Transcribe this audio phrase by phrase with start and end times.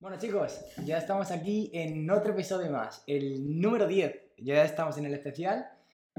[0.00, 4.32] Bueno chicos, ya estamos aquí en otro episodio más, el número 10.
[4.38, 5.66] Ya estamos en el especial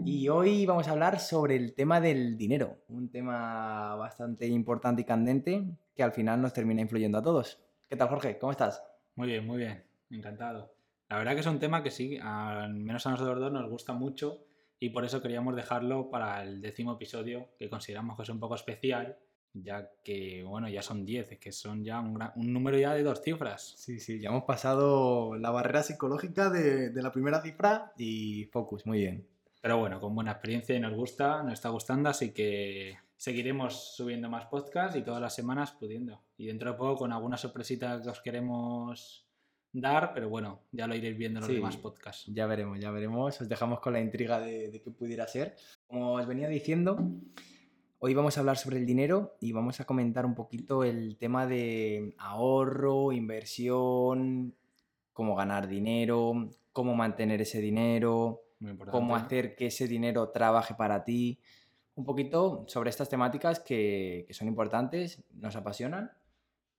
[0.05, 5.05] y hoy vamos a hablar sobre el tema del dinero, un tema bastante importante y
[5.05, 5.65] candente
[5.95, 7.59] que al final nos termina influyendo a todos.
[7.89, 8.37] ¿Qué tal Jorge?
[8.37, 8.83] ¿Cómo estás?
[9.15, 10.75] Muy bien, muy bien, encantado.
[11.09, 13.93] La verdad que es un tema que sí, al menos a nosotros dos nos gusta
[13.93, 14.45] mucho
[14.79, 18.53] y por eso queríamos dejarlo para el décimo episodio que consideramos que es un poco
[18.53, 19.17] especial
[19.53, 23.73] ya que, bueno, ya son 10, que son ya un, número ya de dos cifras.
[23.77, 28.99] Sí, sí, ya hemos pasado la barrera psicológica de, la primera cifra y focus, muy
[28.99, 29.27] bien.
[29.61, 34.29] Pero bueno, con buena experiencia y nos gusta, nos está gustando, así que seguiremos subiendo
[34.29, 36.21] más podcasts y todas las semanas pudiendo.
[36.37, 39.27] Y dentro de poco con alguna sorpresita que os queremos
[39.73, 42.25] dar, pero bueno, ya lo iréis viendo en los demás podcasts.
[42.33, 43.39] Ya veremos, ya veremos.
[43.39, 45.55] Os dejamos con la intriga de, de qué pudiera ser.
[45.85, 46.97] Como os venía diciendo,
[48.03, 51.45] Hoy vamos a hablar sobre el dinero y vamos a comentar un poquito el tema
[51.45, 54.55] de ahorro, inversión,
[55.13, 58.41] cómo ganar dinero, cómo mantener ese dinero,
[58.89, 61.37] cómo hacer que ese dinero trabaje para ti.
[61.93, 66.11] Un poquito sobre estas temáticas que, son importantes, nos apasionan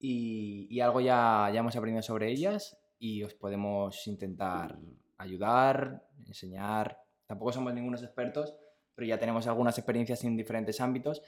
[0.00, 4.76] y, algo ya, ya hemos aprendido sobre ellas y os podemos intentar
[5.18, 6.98] ayudar, enseñar.
[7.28, 8.56] Tampoco somos ningunos expertos,
[8.94, 11.22] pero ya tenemos algunas experiencias en diferentes ámbitos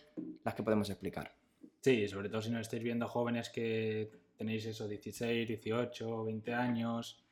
[0.45, 1.33] las que podemos explicar.
[1.81, 7.23] Sí, sobre todo si nos estáis viendo jóvenes que tenéis eso, 16, 18, 20 años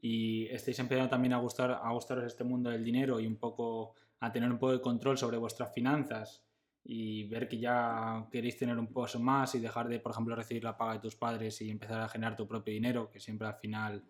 [0.00, 3.94] y estáis empezando también a, gustar, a gustaros este mundo del dinero y un poco
[4.20, 6.44] a tener un poco de control sobre vuestras finanzas
[6.84, 10.64] y ver que ya queréis tener un poco más y dejar de, por ejemplo, recibir
[10.64, 13.54] la paga de tus padres y empezar a generar tu propio dinero, que siempre al
[13.54, 14.02] final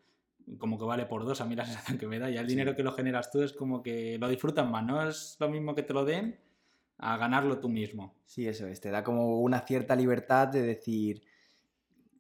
[0.58, 2.30] como que vale por dos, a mí la sensación que me da.
[2.30, 5.36] Y el dinero que lo generas tú es como que lo disfrutas más, no es
[5.40, 6.38] lo mismo que te lo den
[6.98, 8.14] a ganarlo tú mismo.
[8.24, 11.22] Sí, eso es, te da como una cierta libertad de decir...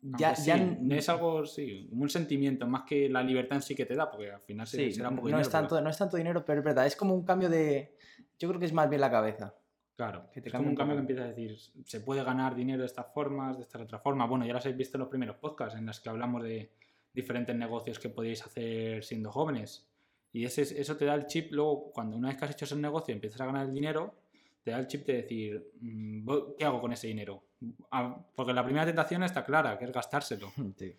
[0.04, 0.56] Ya, ya...
[0.90, 4.32] es algo, sí, un sentimiento, más que la libertad en sí que te da, porque
[4.32, 6.86] al final será un poco no Es tanto, No es tanto dinero, pero es verdad,
[6.86, 7.96] es como un cambio de...
[8.36, 9.54] Yo creo que es más bien la cabeza.
[9.94, 12.80] Claro, que te es como un cambio que empieza a decir, se puede ganar dinero
[12.80, 14.26] de estas formas, de esta otra forma.
[14.26, 16.72] Bueno, ya las habéis visto en los primeros podcasts en los que hablamos de,
[17.12, 19.88] diferentes negocios que podéis hacer siendo jóvenes.
[20.32, 22.76] Y ese, eso te da el chip, luego cuando una vez que has hecho ese
[22.76, 24.14] negocio empiezas a ganar el dinero,
[24.62, 26.28] te da el chip de decir, mm,
[26.58, 27.42] ¿qué hago con ese dinero?
[27.90, 30.52] Ah, porque la primera tentación está clara, que es gastárselo.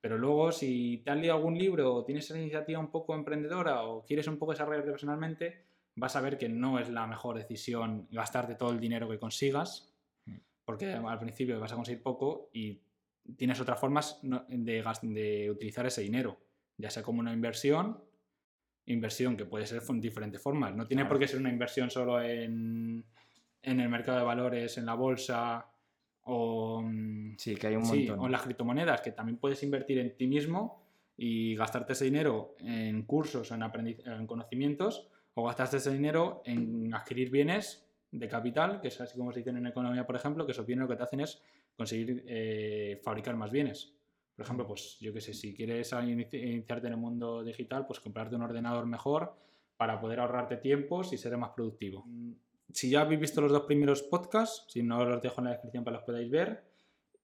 [0.00, 3.82] Pero luego, si te has leído algún libro o tienes esa iniciativa un poco emprendedora
[3.84, 5.64] o quieres un poco desarrollarte personalmente,
[5.96, 9.92] vas a ver que no es la mejor decisión gastarte todo el dinero que consigas,
[10.26, 10.36] mm.
[10.64, 12.82] porque al principio vas a conseguir poco y
[13.36, 16.38] tienes otras formas de, de utilizar ese dinero,
[16.76, 18.02] ya sea como una inversión,
[18.86, 20.74] inversión que puede ser en diferentes formas.
[20.74, 23.04] No tiene por qué ser una inversión solo en,
[23.62, 25.66] en, el mercado de valores, en la bolsa
[26.22, 28.20] o, mm, sí, que hay un montón.
[28.20, 30.82] o en las criptomonedas, que también puedes invertir en ti mismo
[31.16, 37.30] y gastarte ese dinero en cursos, en, en conocimientos, o gastarte ese dinero en adquirir
[37.30, 40.66] bienes de capital, que es así como se dice en economía, por ejemplo, que esos
[40.66, 41.42] bienes lo que te hacen es
[41.76, 43.92] conseguir eh, fabricar más bienes.
[44.34, 48.36] Por ejemplo, pues yo qué sé, si quieres iniciarte en el mundo digital, pues comprarte
[48.36, 49.34] un ordenador mejor
[49.76, 52.04] para poder ahorrarte tiempos y ser más productivo.
[52.06, 52.32] Mm,
[52.72, 55.84] si ya habéis visto los dos primeros podcasts, si no los dejo en la descripción
[55.84, 56.64] para que los podáis ver,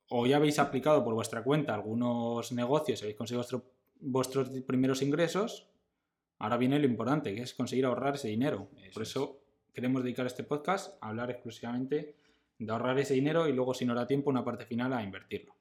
[0.09, 3.65] o ya habéis aplicado por vuestra cuenta algunos negocios y habéis conseguido
[4.01, 5.69] vuestros primeros ingresos,
[6.39, 8.69] ahora viene lo importante, que es conseguir ahorrar ese dinero.
[8.93, 9.41] por eso
[9.73, 12.17] queremos dedicar este podcast a hablar exclusivamente
[12.65, 15.55] de ahorrar ese dinero y luego, si no da tiempo, una parte final a invertirlo.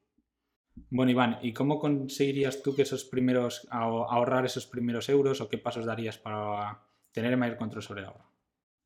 [0.90, 5.58] Bueno, Iván, ¿y cómo conseguirías tú que esos primeros, ahorrar esos primeros euros o qué
[5.58, 6.82] pasos darías para
[7.12, 8.30] tener mayor control sobre el ahorro?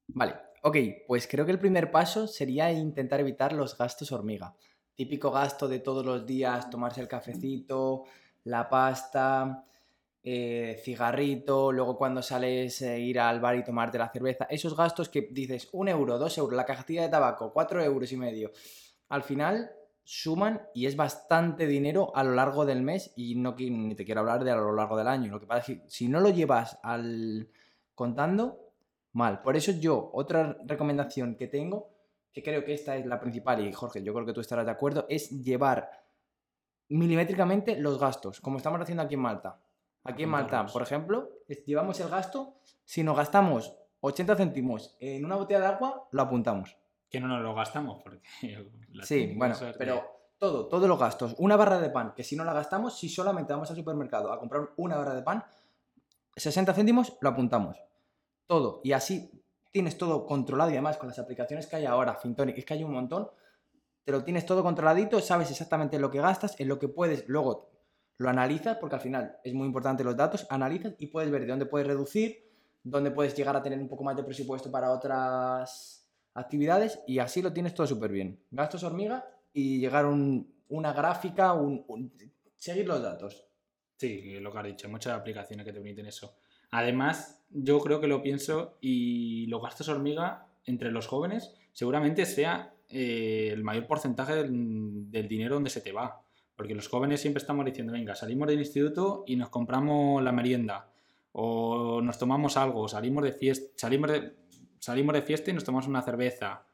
[0.08, 4.54] Vale, ok, pues creo que el primer paso sería intentar evitar los gastos hormiga.
[4.94, 8.04] Típico gasto de todos los días, tomarse el cafecito,
[8.44, 9.64] la pasta,
[10.28, 15.08] eh, cigarrito, luego cuando sales eh, ir al bar y tomarte la cerveza, esos gastos
[15.08, 18.50] que dices un euro, dos euros, la cajetilla de tabaco, cuatro euros y medio,
[19.08, 19.70] al final
[20.02, 24.22] suman y es bastante dinero a lo largo del mes y no ni te quiero
[24.22, 25.30] hablar de a lo largo del año.
[25.30, 27.48] Lo que pasa es que si no lo llevas al
[27.94, 28.72] contando,
[29.12, 29.42] mal.
[29.42, 31.92] Por eso yo, otra recomendación que tengo,
[32.32, 34.72] que creo que esta es la principal y Jorge, yo creo que tú estarás de
[34.72, 35.88] acuerdo, es llevar
[36.88, 39.60] milimétricamente los gastos, como estamos haciendo aquí en Malta.
[40.06, 41.30] Aquí en Malta, por ejemplo,
[41.66, 46.76] llevamos el gasto, si nos gastamos 80 céntimos en una botella de agua, lo apuntamos.
[47.08, 48.28] Que no nos lo gastamos, porque...
[49.02, 50.04] sí, bueno, pero
[50.38, 51.34] todo, todos los gastos.
[51.38, 54.38] Una barra de pan, que si no la gastamos, si solamente vamos al supermercado a
[54.38, 55.44] comprar una barra de pan,
[56.36, 57.76] 60 céntimos lo apuntamos.
[58.46, 58.80] Todo.
[58.84, 59.30] Y así
[59.72, 62.84] tienes todo controlado y además con las aplicaciones que hay ahora, Fintonic, es que hay
[62.84, 63.28] un montón,
[64.04, 67.75] te lo tienes todo controladito, sabes exactamente lo que gastas, en lo que puedes luego
[68.18, 71.48] lo analizas, porque al final es muy importante los datos, analizas y puedes ver de
[71.48, 72.46] dónde puedes reducir,
[72.82, 77.42] dónde puedes llegar a tener un poco más de presupuesto para otras actividades y así
[77.42, 78.38] lo tienes todo súper bien.
[78.50, 82.12] Gastos hormiga y llegar a una gráfica, un,
[82.56, 83.44] seguir los datos.
[83.96, 86.36] Sí, lo que has dicho, muchas aplicaciones que te permiten eso.
[86.70, 92.74] Además, yo creo que lo pienso y los gastos hormiga entre los jóvenes seguramente sea
[92.88, 96.22] eh, el mayor porcentaje del, del, dinero donde se te va.
[96.56, 100.88] Porque los jóvenes siempre estamos diciendo, venga, salimos del instituto y nos compramos la merienda.
[101.32, 104.34] O nos tomamos algo, salimos de fiesta, salimos de,
[104.78, 106.64] salimos de fiesta y nos tomamos una cerveza.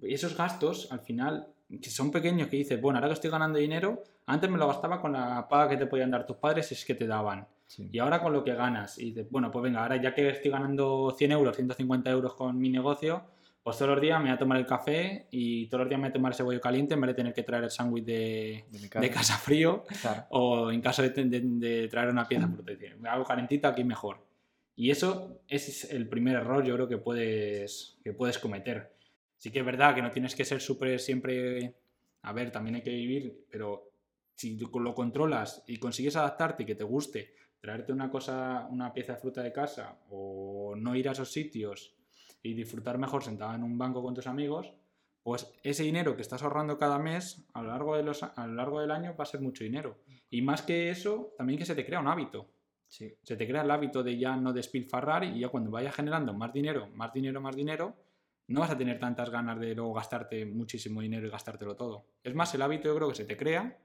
[0.00, 1.48] Y esos gastos, al final,
[1.82, 5.00] que son pequeños, que dices, bueno, ahora que estoy ganando dinero, antes me lo gastaba
[5.00, 7.46] con la paga que te podían dar tus padres si es que te daban.
[7.78, 8.98] Y ahora con lo que ganas.
[8.98, 12.58] Y dices, bueno, pues venga, ahora ya que estoy ganando 100 euros, 150 euros con
[12.58, 13.24] mi negocio,
[13.64, 16.08] pues todos los días me voy a tomar el café y todos los días me
[16.08, 18.66] voy a tomar ese bollo caliente en vez de tener que traer el sándwich de,
[18.70, 19.86] de, casa frío
[20.28, 23.00] o en caso de, de, traer una pieza protección.
[23.00, 24.22] Me hago calentita aquí mejor.
[24.76, 28.92] Y eso es el primer error yo creo que puedes, que puedes cometer.
[29.38, 31.74] Sí que es verdad que no tienes que ser súper siempre...
[32.20, 33.90] A ver, también hay que vivir, pero
[34.34, 39.14] si lo controlas y consigues adaptarte y que te guste, traerte una cosa, una pieza
[39.14, 41.94] de fruta de casa o no ir a esos sitios
[42.44, 44.72] y disfrutar mejor sentado en un banco con tus amigos,
[45.22, 48.54] pues ese dinero que estás ahorrando cada mes a lo largo, de los, a lo
[48.54, 49.98] largo del año va a ser mucho dinero.
[50.28, 52.50] Y más que eso, también que se te crea un hábito.
[52.86, 53.16] Sí.
[53.22, 56.52] Se te crea el hábito de ya no despilfarrar y ya cuando vayas generando más
[56.52, 57.96] dinero, más dinero, más dinero,
[58.48, 62.04] no vas a tener tantas ganas de luego gastarte muchísimo dinero y gastártelo todo.
[62.22, 63.78] Es más, el hábito yo creo que se te crea,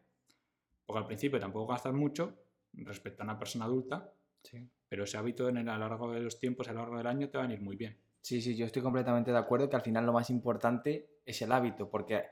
[0.85, 2.37] porque al principio tampoco gastas mucho
[2.73, 4.11] respecto a una persona adulta,
[4.43, 4.69] sí.
[4.89, 7.07] pero ese hábito en el, a lo largo de los tiempos, a lo largo del
[7.07, 7.97] año, te va a ir muy bien.
[8.21, 11.51] Sí, sí, yo estoy completamente de acuerdo que al final lo más importante es el
[11.51, 12.25] hábito, porque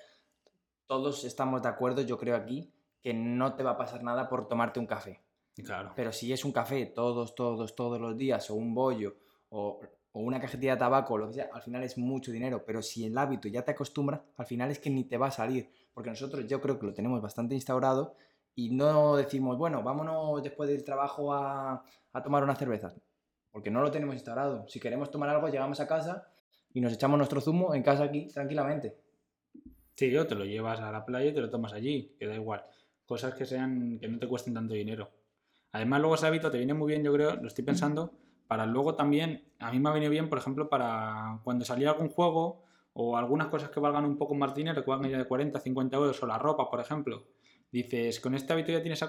[0.86, 4.48] todos estamos de acuerdo, yo creo aquí, que no te va a pasar nada por
[4.48, 5.24] tomarte un café.
[5.64, 5.94] Claro.
[5.96, 9.16] Pero si es un café todos, todos, todos los días, o un bollo,
[9.50, 9.80] o,
[10.12, 12.64] o una cajetilla de tabaco, lo que sea, al final es mucho dinero.
[12.66, 15.32] Pero si el hábito ya te acostumbra, al final es que ni te va a
[15.32, 15.72] salir.
[15.94, 18.16] Porque nosotros yo creo que lo tenemos bastante instaurado
[18.54, 21.84] y no decimos, bueno, vámonos después del trabajo a,
[22.14, 22.94] a tomar una cerveza
[23.58, 24.68] porque no lo tenemos instalado.
[24.68, 26.28] Si queremos tomar algo, llegamos a casa
[26.76, 28.96] y nos echamos nuestro zumo en casa aquí tranquilamente.
[29.96, 32.36] Sí, yo te lo llevas a la playa y te lo tomas allí, que da
[32.36, 32.64] igual.
[33.08, 35.10] Cosas que sean que no te cuesten tanto dinero.
[35.72, 38.14] Además, luego ese hábito te viene muy bien, yo creo, lo estoy pensando,
[38.48, 42.10] para luego también, a mí me ha venido bien, por ejemplo, para cuando salía algún
[42.10, 42.64] juego
[42.94, 45.98] o algunas cosas que valgan un poco más dinero, que valgan ya de 40, 50
[45.98, 47.26] euros, o la ropa, por ejemplo.
[47.72, 49.04] Dices, con este hábito ya tienes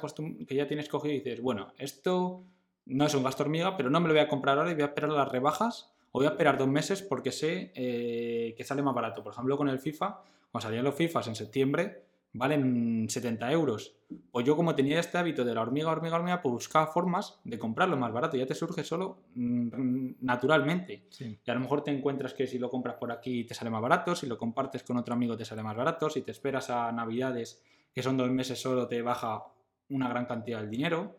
[0.49, 2.47] que ya tienes cogido y dices, bueno, esto
[2.89, 4.83] no es un gasto hormiga, pero no me lo voy a comprar ahora y voy
[4.83, 8.83] a esperar las rebajas o voy a esperar dos meses porque sé eh, que sale
[8.83, 9.23] más barato.
[9.23, 12.03] Por ejemplo, con el FIFA, cuando salían los FIFAs en septiembre,
[12.33, 13.95] valen 70 euros.
[14.31, 17.59] Pues yo como tenía este hábito de la hormiga, hormiga, hormiga, pues buscaba formas de
[17.59, 18.37] comprarlo más barato.
[18.37, 21.05] Ya te surge solo mm, naturalmente.
[21.21, 23.83] Y a lo mejor te encuentras que si lo compras por aquí te sale más
[23.83, 26.91] barato, si lo compartes con otro amigo te sale más barato, si te esperas a
[26.91, 27.63] navidades,
[27.93, 29.45] que son dos meses solo, te baja
[29.91, 31.17] una gran cantidad del dinero.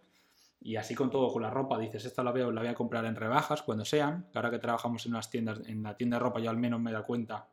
[0.62, 3.06] Y así con todo, con la ropa, dices, esta la veo, la voy a comprar
[3.06, 4.28] en rebajas cuando sean.
[4.32, 6.82] Que ahora que trabajamos en unas tiendas, en la tienda de ropa, yo al menos
[6.82, 7.48] me da cuenta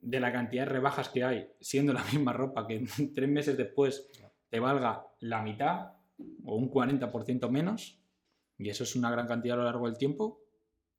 [0.00, 4.08] de la cantidad de rebajas que hay, siendo la misma ropa que tres meses después
[4.48, 5.92] te valga la mitad
[6.44, 7.98] o un 40% menos.
[8.58, 10.42] Y eso es una gran cantidad a lo largo del tiempo.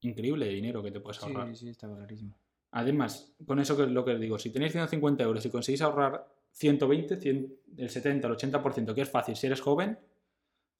[0.01, 1.47] Increíble de dinero que te puedes ahorrar.
[1.49, 2.33] Sí, sí, está clarísimo.
[2.71, 5.81] Además, con eso que es lo que os digo, si tenéis 150 euros y conseguís
[5.81, 9.99] ahorrar 120, 100, el 70, el 80%, que es fácil si eres joven,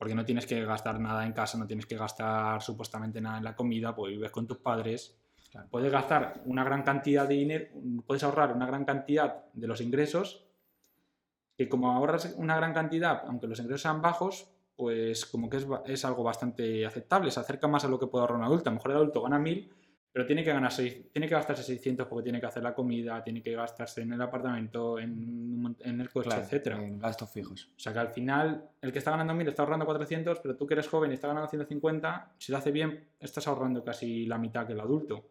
[0.01, 3.43] porque no tienes que gastar nada en casa, no tienes que gastar supuestamente nada en
[3.43, 5.15] la comida, pues vives con tus padres.
[5.69, 7.65] Puedes gastar una gran cantidad de dinero,
[8.07, 10.43] puedes ahorrar una gran cantidad de los ingresos,
[11.55, 15.67] que como ahorras una gran cantidad, aunque los ingresos sean bajos, pues como que es,
[15.85, 18.71] es algo bastante aceptable, se acerca más a lo que puede ahorrar un adulto.
[18.71, 19.71] A lo mejor el adulto gana 1000
[20.13, 23.41] pero tiene que ganar tiene que gastarse 600 porque tiene que hacer la comida, tiene
[23.41, 26.39] que gastarse en el apartamento, en, en el coche, etc.
[26.43, 26.83] etcétera.
[26.83, 27.71] En gastos fijos.
[27.77, 30.67] O sea que al final el que está ganando 1000 está ahorrando 400, pero tú
[30.67, 34.37] que eres joven y estás ganando 150, si lo hace bien, estás ahorrando casi la
[34.37, 35.29] mitad que el adulto.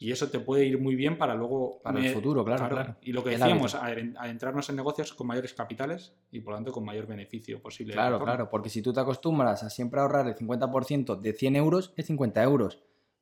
[0.00, 1.80] Y eso te puede ir muy bien para luego...
[1.82, 6.14] Para el futuro, claro, claro, Y lo que decíamos, adentrarnos en negocios con mayores capitales
[6.30, 7.94] y por lo tanto con mayor beneficio posible.
[7.94, 11.92] Claro, claro, porque si tú te acostumbras a siempre ahorrar el 50% de 100 euros,
[11.96, 12.78] es 50 euros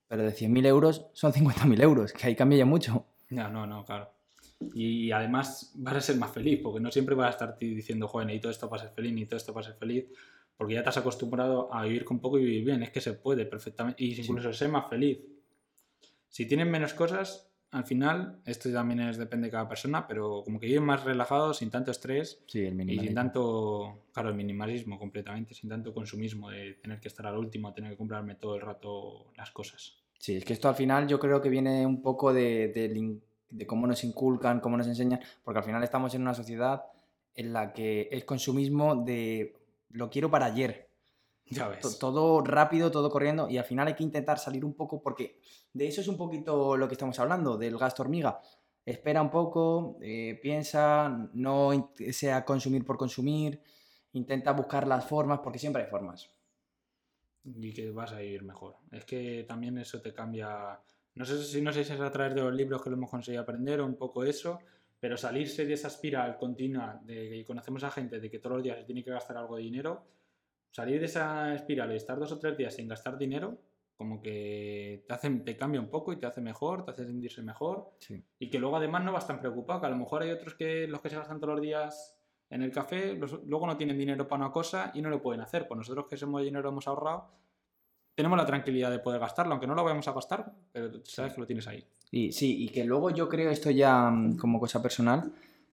[0.09, 3.07] pero de 100.000 euros son 50.000 euros, que ahí cambia ya mucho.
[3.31, 4.11] No, no, no, claro.
[4.75, 8.31] Y además vas a ser más feliz, porque no siempre vas a estar diciendo, joven,
[8.31, 10.07] y todo esto para ser feliz, ni todo esto para ser feliz,
[10.57, 12.83] porque ya te has acostumbrado a vivir con poco y vivir bien.
[12.83, 15.19] Es que se puede perfectamente, y incluso ser más feliz.
[16.29, 20.59] Si tienes menos cosas, al final, esto también es, depende de cada persona, pero como
[20.59, 24.99] que viven más relajados, sin tanto estrés Sí, el y sin tanto, claro, el minimalismo
[24.99, 28.63] completamente, sin tanto consumismo de tener que estar al último, tener que comprarme todo el
[28.63, 29.99] rato las cosas.
[30.19, 32.69] Sí, es que esto al final yo creo que viene un poco de,
[33.51, 36.85] de cómo nos inculcan, cómo nos enseñan, porque al final estamos en una sociedad
[37.35, 39.55] en la que el consumismo de
[39.91, 40.86] lo quiero para ayer,
[41.49, 41.99] Ya ves.
[41.99, 45.41] todo rápido, todo corriendo, y al final hay que intentar salir un poco, porque
[45.73, 48.41] de eso es un poquito lo que estamos hablando, del gasto hormiga.
[48.85, 53.61] Espera un poco, eh, piensa, no sea consumir por consumir,
[54.13, 56.31] intenta buscar las formas, porque siempre hay formas.
[57.45, 58.77] y que vas a ir mejor.
[58.91, 60.81] Es que también eso te cambia.
[61.15, 63.11] No sé si no sé si es a través de los libros que lo hemos
[63.11, 64.59] conseguido aprender o un poco eso,
[64.99, 68.65] pero salirse de esa espiral continua de que conocemos a gente de que todos los
[68.65, 70.03] días se tiene que gastar algo de dinero,
[70.77, 73.59] salir de esa espiral y estar dos o tres días sin gastar dinero,
[73.97, 77.41] como que te hace, te cambia un poco y te hace mejor, te hace sentirse
[77.43, 78.23] mejor Sí.
[78.39, 80.87] y que luego además no vas tan preocupado, que a lo mejor hay otros que
[80.87, 82.15] los que se gastan todos los días
[82.51, 85.41] en el café, los- luego no tienen dinero para una cosa y no lo pueden
[85.41, 85.67] hacer.
[85.67, 87.31] Pues nosotros que somos dinero hemos ahorrado,
[88.15, 91.41] tenemos la tranquilidad de poder gastarlo, aunque no lo vayamos a gastar, pero sabes que
[91.41, 91.83] lo tienes ahí.
[92.11, 95.33] Y sí, y que luego yo creo esto ya mm, como cosa personal,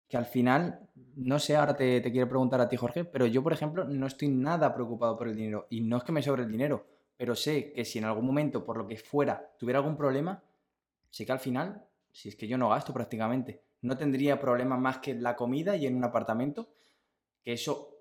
[0.09, 3.42] que al final, no sé, ahora te, te quiero preguntar a ti, Jorge, pero yo,
[3.42, 5.66] por ejemplo, no estoy nada preocupado por el dinero.
[5.70, 6.86] Y no es que me sobre el dinero,
[7.16, 10.42] pero sé que si en algún momento, por lo que fuera, tuviera algún problema,
[11.10, 14.98] sé que al final, si es que yo no gasto prácticamente, no tendría problema más
[14.98, 16.68] que la comida y en un apartamento,
[17.42, 17.96] que eso,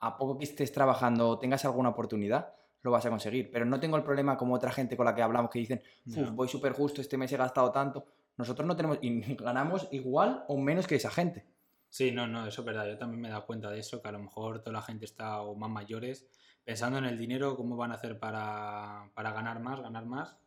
[0.00, 3.50] a poco que estés trabajando o tengas alguna oportunidad, lo vas a conseguir.
[3.50, 6.30] Pero no tengo el problema como otra gente con la que hablamos que dicen, Ya.
[6.30, 8.06] voy súper justo, este mes he gastado tanto.
[8.36, 11.44] Nosotros no tenemos, y ganamos igual o menos que esa gente.
[11.90, 12.86] Sí, no, no, eso es verdad.
[12.88, 15.04] Yo también me he dado cuenta de eso, que a lo mejor toda la gente
[15.04, 16.28] está o más mayores
[16.64, 20.38] pensando en el dinero, cómo van a hacer para, para ganar más, ganar más.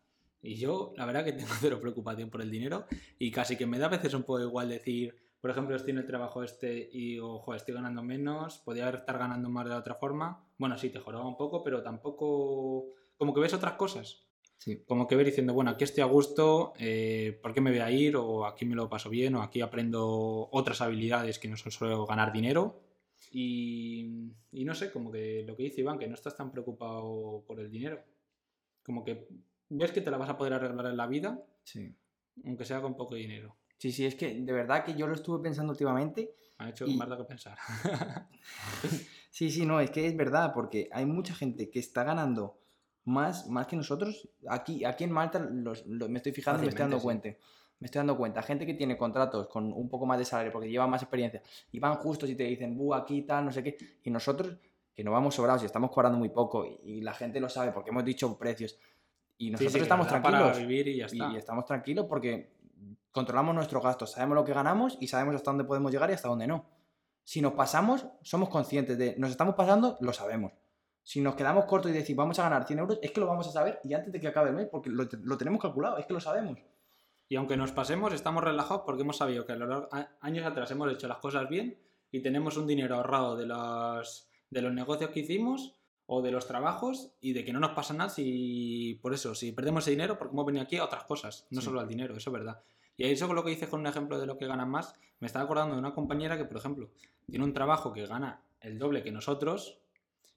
[0.41, 2.85] Y yo, la verdad que tengo cero preocupación por el dinero
[3.19, 5.97] y casi que me da a veces un poco igual decir, por ejemplo, estoy en
[5.97, 10.47] el trabajo este y ojo, estoy ganando menos, podría estar ganando más de otra forma.
[10.57, 12.85] Bueno, sí, te joraba un poco, pero tampoco...
[13.17, 14.25] Como que ves otras cosas.
[14.63, 14.81] Sí.
[14.87, 17.91] Como que ver diciendo, bueno, aquí estoy a gusto, eh, ¿por qué me voy a
[17.91, 18.15] ir?
[18.15, 22.05] O aquí me lo paso bien, o aquí aprendo otras habilidades que no son solo
[22.05, 22.79] ganar dinero.
[23.31, 27.43] Y, y no sé, como que lo que dice Iván, que no estás tan preocupado
[27.45, 27.99] por el dinero.
[28.85, 29.27] Como que
[29.67, 31.93] ves que te la vas a poder arreglar en la vida, Sí.
[32.45, 33.57] aunque sea con poco dinero.
[33.77, 36.35] Sí, sí, es que de verdad que yo lo estuve pensando últimamente.
[36.59, 37.57] Me ha hecho Y- más de que pensar.
[39.29, 42.59] Sí, sí, no, es que es verdad, porque hay mucha gente que está ganando
[43.05, 44.27] más, más que nosotros.
[44.47, 47.45] Aquí, aquí en Malta los- lo- me estoy fijando y me estoy dando Fácilmente, cuenta.
[47.79, 48.41] Me estoy dando cuenta.
[48.41, 51.41] Gente que tiene contratos con un poco más de salario porque lleva más experiencia
[51.71, 53.77] y van justos y te dicen, buh, aquí tal, no sé qué.
[54.03, 54.55] Y nosotros,
[54.95, 57.71] que no vamos sobrados y estamos cobrando muy poco y, y la gente lo sabe
[57.71, 58.77] porque hemos dicho precios.
[59.37, 60.59] Y Sí, nosotros sí, que estamos da para tranquilos.
[60.59, 61.29] vivir y ya está.
[61.31, 62.53] y estamos tranquilos porque
[63.11, 66.29] controlamos nuestros gastos, sabemos lo que ganamos y sabemos hasta dónde podemos llegar y hasta
[66.29, 66.65] dónde no.
[67.25, 70.51] Si nos pasamos, somos conscientes de, nos estamos pasando, lo sabemos.
[71.03, 73.47] Si nos quedamos cortos y decimos vamos a ganar 100 euros, es que lo vamos
[73.47, 76.05] a saber y antes de que acabe el mes, porque lo, lo tenemos calculado, es
[76.05, 76.57] que lo sabemos.
[77.29, 80.45] Y aunque nos pasemos, estamos relajados porque hemos sabido que a lo largo a- años
[80.45, 81.77] atrás hemos hecho las cosas bien
[82.11, 85.73] y tenemos un dinero ahorrado de los, de los negocios que hicimos
[86.05, 89.51] o de los trabajos y de que no nos pasa nada si, por eso, si
[89.51, 91.65] perdemos ese dinero porque hemos venido aquí a otras cosas, no Sí.
[91.65, 92.61] solo al dinero, eso es verdad.
[92.97, 95.27] Y eso con lo que dices con un ejemplo de lo que ganan más, me
[95.27, 96.89] estaba acordando de una compañera que, por ejemplo,
[97.29, 99.79] tiene un trabajo que gana el doble que nosotros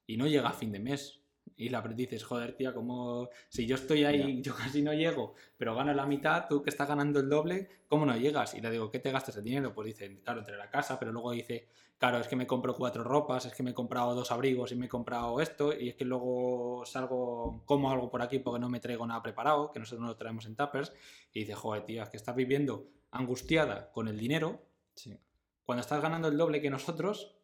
[0.07, 1.21] y no llega a fin de mes.
[1.59, 5.75] Y la dices, joder, tía, como si yo estoy ahí, yo casi no llego, pero
[5.75, 8.55] gano la mitad, tú que estás ganando el doble, ¿cómo no llegas?
[8.55, 9.73] Y le digo, ¿qué te gastas el dinero?
[9.73, 13.05] Pues dice, claro, entre la casa, pero luego dice, claro, es que me compro cuatro
[13.05, 15.95] ropas, es que me he comprado dos abrigos y me he comprado esto, y es
[15.95, 20.03] que luego salgo, como algo por aquí porque no me traigo nada preparado, que nosotros
[20.03, 20.93] no lo traemos en tuppers,
[21.33, 25.17] y dice, joder, tía, es que estás viviendo angustiada con el dinero Sí.
[25.65, 27.36] cuando estás ganando el doble que nosotros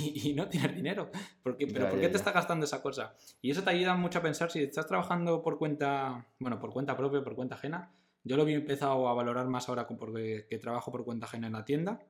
[0.00, 1.10] y, y no tienes dinero.
[1.42, 1.66] ¿Por qué?
[1.66, 2.18] ¿Pero Ya, por ya, qué te ya.
[2.18, 3.14] estás gastando esa cosa?
[3.40, 6.96] Y eso te ayuda mucho a pensar si estás trabajando por cuenta, bueno, por cuenta
[6.96, 7.90] propia, por cuenta ajena.
[8.22, 11.54] Yo lo he empezado a valorar más ahora porque que trabajo por cuenta ajena en
[11.54, 12.00] la tienda.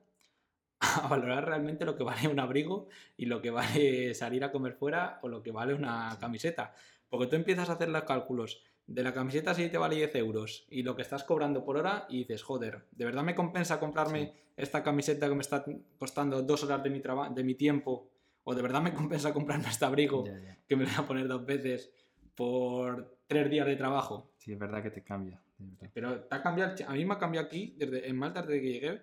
[1.03, 4.73] A valorar realmente lo que vale un abrigo y lo que vale salir a comer
[4.73, 6.73] fuera o lo que vale una camiseta.
[7.07, 8.63] Porque tú empiezas a hacer los cálculos
[8.93, 12.05] de la camiseta si te vale 10 euros y lo que estás cobrando por hora
[12.09, 14.33] y dices, joder, ¿de verdad me compensa comprarme Sí.
[14.57, 15.63] esta camiseta que me está
[15.97, 17.01] costando dos horas de mi,
[17.33, 18.09] de mi tiempo?
[18.43, 20.57] ¿O de verdad me compensa comprarme este abrigo Ya, ya.
[20.67, 21.91] que me voy a poner dos veces
[22.35, 24.31] por tres días de trabajo?
[24.37, 25.41] Sí, es verdad que te cambia.
[25.93, 28.67] Pero te ha cambiado, a mí me ha cambiado aquí, desde, en Malta desde que
[28.73, 29.01] llegué,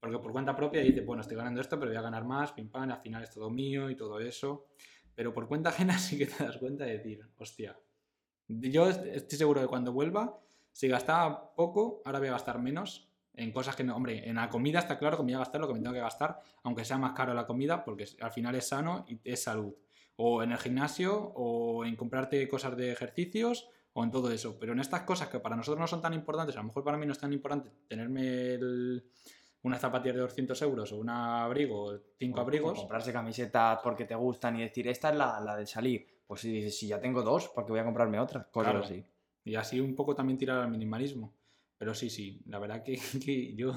[0.00, 2.68] porque por cuenta propia dices, bueno, estoy ganando esto, pero voy a ganar más, pim
[2.70, 4.66] pam, al final es todo mío y todo eso.
[5.14, 7.76] Pero por cuenta ajena sí que te das cuenta de decir, hostia,
[8.48, 10.38] yo est- estoy seguro de cuando vuelva,
[10.72, 13.94] si gastaba poco, ahora voy a gastar menos en cosas que no.
[13.96, 15.92] Hombre, en la comida está claro que me voy a gastar lo que me tengo
[15.94, 19.42] que gastar, aunque sea más caro la comida, porque al final es sano y es
[19.42, 19.74] salud.
[20.16, 24.58] O en el gimnasio, o en comprarte cosas de ejercicios, o en todo eso.
[24.58, 26.96] Pero en estas cosas que para nosotros no son tan importantes, a lo mejor para
[26.98, 29.04] mí no es tan importante tenerme el
[29.62, 34.04] unas zapatillas de 200 euros o un abrigo, cinco O- o abrigos, comprarse camisetas porque
[34.04, 36.06] te gustan y decir, esta es la, la de salir.
[36.28, 38.44] Pues si dices, si ya tengo dos, ¿por qué voy a comprarme otra?
[38.52, 38.84] Cosas Claro.
[38.84, 39.04] así.
[39.44, 41.34] y así un poco también tirar al minimalismo.
[41.78, 43.74] Pero sí, sí, la verdad que, que yo,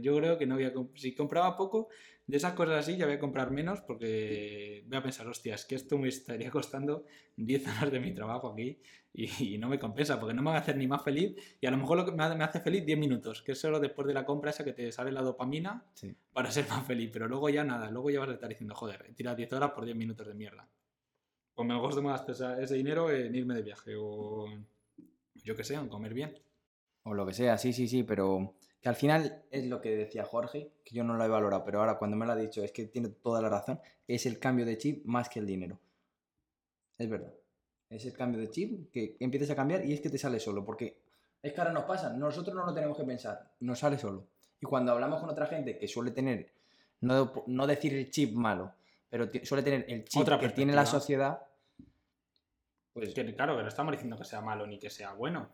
[0.00, 0.72] yo creo que no voy a...
[0.94, 1.88] Si compraba poco,
[2.26, 5.64] de esas cosas así ya voy a comprar menos porque voy a pensar, hostia, es
[5.64, 7.04] que esto me estaría costando
[7.36, 8.78] 10 horas de mi trabajo aquí
[9.12, 11.66] y, y no me compensa porque no me va a hacer ni más feliz y
[11.66, 14.14] a lo mejor lo que me hace, feliz 10 minutos, que es solo después de
[14.14, 16.14] la compra esa que te sale la dopamina Sí.
[16.32, 19.06] para ser más feliz, pero luego ya nada, luego ya vas a estar diciendo, joder,
[19.08, 20.68] he tirado 10 horas por 10 minutos de mierda.
[21.60, 24.46] Pues me gusta más esa- ese dinero en irme de viaje o
[25.44, 26.34] yo que sé, en comer bien.
[27.02, 30.24] O lo que sea, sí, sí, sí, pero que al final es lo que decía
[30.24, 32.72] Jorge, que yo no lo he valorado, pero ahora cuando me lo ha dicho es
[32.72, 35.78] que tiene toda la razón, es el cambio de chip más que el dinero.
[36.96, 37.34] Es verdad.
[37.90, 40.64] Es el cambio de chip que empiezas a cambiar y es que te sale solo,
[40.64, 40.96] porque
[41.42, 44.24] es que ahora nos pasa, nosotros no lo tenemos que pensar, nos sale solo.
[44.62, 46.54] Y cuando hablamos con otra gente que suele tener,
[47.02, 48.72] no, no decir el chip malo,
[49.10, 51.42] pero suele tener el chip Otra que tiene la sociedad,
[52.92, 55.50] pues Que, claro, que no estamos diciendo que sea malo ni que sea bueno.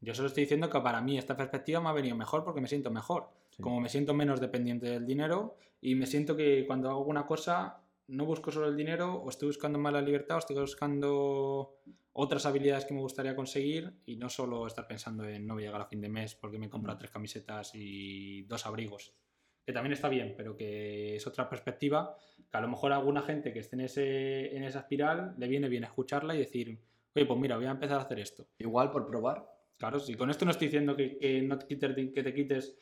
[0.00, 2.68] Yo solo estoy diciendo que para mí esta perspectiva me ha venido mejor porque me
[2.68, 3.30] siento mejor.
[3.50, 3.62] Sí.
[3.62, 7.82] Como me siento menos dependiente del dinero y me siento que cuando hago alguna cosa
[8.08, 11.76] no busco solo el dinero o estoy buscando más la libertad o estoy buscando
[12.12, 15.66] otras habilidades que me gustaría conseguir y no solo estar pensando en no voy a
[15.66, 19.14] llegar a fin de mes porque me he comprado tres camisetas y dos abrigos.
[19.70, 22.16] Que también está bien, pero que es otra perspectiva
[22.50, 25.46] que a lo mejor a alguna gente que esté en, ese, en esa espiral le
[25.46, 26.76] viene bien escucharla y decir,
[27.14, 28.48] oye, pues mira, voy a empezar a hacer esto.
[28.58, 29.46] igual por probar,
[29.76, 32.76] Claro, si con esto no estoy diciendo que, que no te quites, que te quites,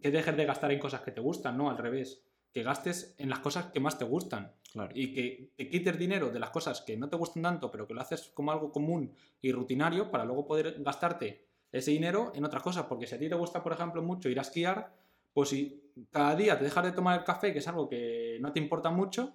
[0.00, 2.24] que dejes de gastar en cosas que te gustan, no, al revés.
[2.50, 4.92] Que gastes en las cosas que más te gustan claro.
[4.94, 7.92] y que te quites dinero de las cosas que no te gustan tanto, pero que
[7.92, 9.12] lo haces como algo común
[9.42, 12.86] y rutinario para luego poder gastarte ese dinero en otras cosas.
[12.86, 14.90] Porque si a ti te gusta, por ejemplo, mucho ir a esquiar,
[15.34, 18.52] pues si cada día te dejas de tomar el café, que es algo que no
[18.52, 19.32] te importa mucho,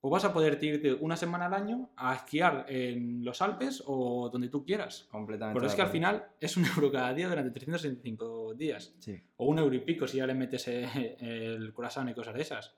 [0.00, 4.28] pues vas a poder irte una semana al año a esquiar en los Alpes o
[4.30, 5.06] donde tú quieras.
[5.10, 5.58] completamente.
[5.60, 8.94] Pero es que al final es un euro cada día durante 365 días.
[8.98, 9.20] Sí.
[9.36, 12.42] O un euro y pico si ya le metes eh, el croissant y cosas de
[12.42, 12.74] esas.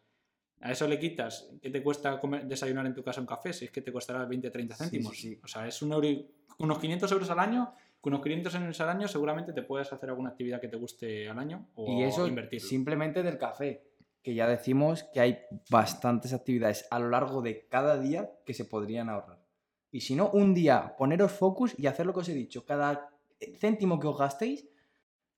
[0.61, 3.53] A eso le quitas, ¿qué te cuesta comer- desayunar en tu casa un café?
[3.53, 5.19] Si es que te costará 20, 30 Sí, sí, céntimos.
[5.19, 5.41] sí.
[5.43, 7.75] O sea, es un euro y- unos 500 euros al año.
[8.05, 11.27] Con unos 500 euros al año seguramente te puedes hacer alguna actividad que te guste
[11.27, 12.69] al año o Y eso invertirlo.
[12.69, 13.83] simplemente del café,
[14.23, 15.39] que ya decimos que hay
[15.71, 19.39] bastantes actividades a lo largo de cada día que se podrían ahorrar.
[19.91, 22.67] Y si no, un día poneros focus y hacer lo que os he dicho.
[22.67, 23.09] Cada
[23.59, 24.69] céntimo que os gastéis,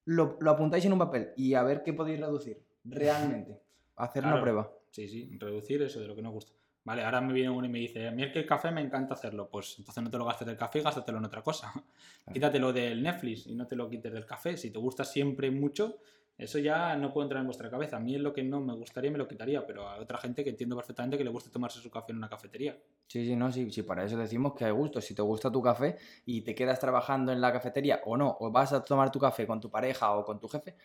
[0.04, 3.60] lo, lo apuntáis en un papel y a ver qué podéis reducir realmente.
[3.94, 4.42] Hacer una Claro.
[4.42, 4.72] prueba.
[4.90, 6.52] Sí, sí, reducir eso de lo que nos gusta.
[6.86, 8.80] Vale, ahora me viene uno y me dice, a mí es que el café me
[8.80, 9.48] encanta hacerlo.
[9.50, 11.72] Pues entonces no te lo gastes del café, gástatelo en otra cosa.
[12.32, 14.56] Quítatelo del Netflix y no te lo quites del café.
[14.56, 15.98] Si te gusta siempre mucho,
[16.38, 17.96] eso ya no puede entrar en vuestra cabeza.
[17.96, 20.44] A mí es lo que no me gustaría, me lo quitaría, pero a otra gente
[20.44, 22.78] que entiendo perfectamente que le guste tomarse su café en una cafetería.
[23.08, 25.00] Sí, sí, no, sí, sí, para eso decimos que hay gusto.
[25.00, 28.52] Si te gusta tu café y te quedas trabajando en la cafetería o no, o
[28.52, 30.76] vas a tomar tu café con tu pareja o con tu jefe,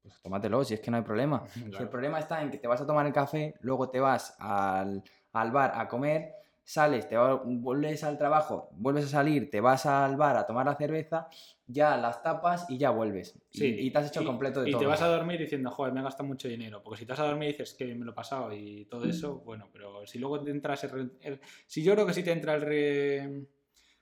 [0.00, 1.44] pues tómatelo, si es que no hay problema.
[1.76, 4.36] Si el problema está en que te vas a tomar el café, luego te vas
[4.38, 5.02] al,
[5.34, 6.32] al bar a comer,
[6.64, 10.64] sales, te va- vuelves al trabajo, vuelves a salir, te vas al bar a tomar
[10.64, 11.28] la cerveza,
[11.66, 13.34] ya las tapas y ya vuelves.
[13.52, 14.80] Y- Sí, y, te has hecho completo de y todo.
[14.80, 16.82] te vas a dormir diciendo, joder, me he gastado mucho dinero.
[16.82, 19.04] Porque si te vas a dormir y dices que me lo he pasado y todo
[19.04, 20.88] eso, bueno, pero si luego te entra ese...
[20.88, 22.62] re- el- si yo creo que si te entra el...
[22.62, 23.46] re-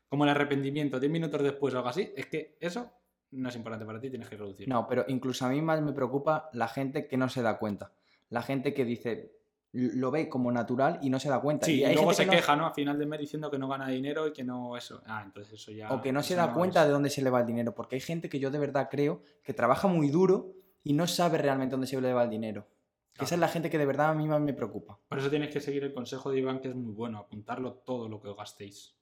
[0.08, 2.90] como el arrepentimiento 10 minutos después o algo así, es que eso
[3.32, 4.68] no es importante para ti, tienes que reducir.
[4.68, 7.92] No, pero incluso a mí más me preocupa la gente que no se da cuenta.
[8.28, 9.32] La gente que dice,
[9.72, 11.64] lo ve como natural y no se da cuenta.
[11.66, 12.66] Sí, y y hay luego gente se que no- queja, ¿no?
[12.66, 15.02] A final de mes diciendo que no gana dinero y que no eso.
[15.06, 15.90] Ah, entonces eso ya...
[15.92, 17.94] O que no se da cuenta es- de dónde se le va el dinero, porque
[17.96, 20.52] hay gente que yo de verdad creo que trabaja muy duro
[20.84, 22.68] y no sabe realmente dónde se le va el dinero.
[23.14, 23.34] Que esa Claro.
[23.34, 24.98] es la gente que de verdad a mí más me preocupa.
[25.08, 28.08] Por eso tienes que seguir el consejo de Iván, que es muy bueno, apuntarlo todo
[28.08, 28.96] lo que os gastéis.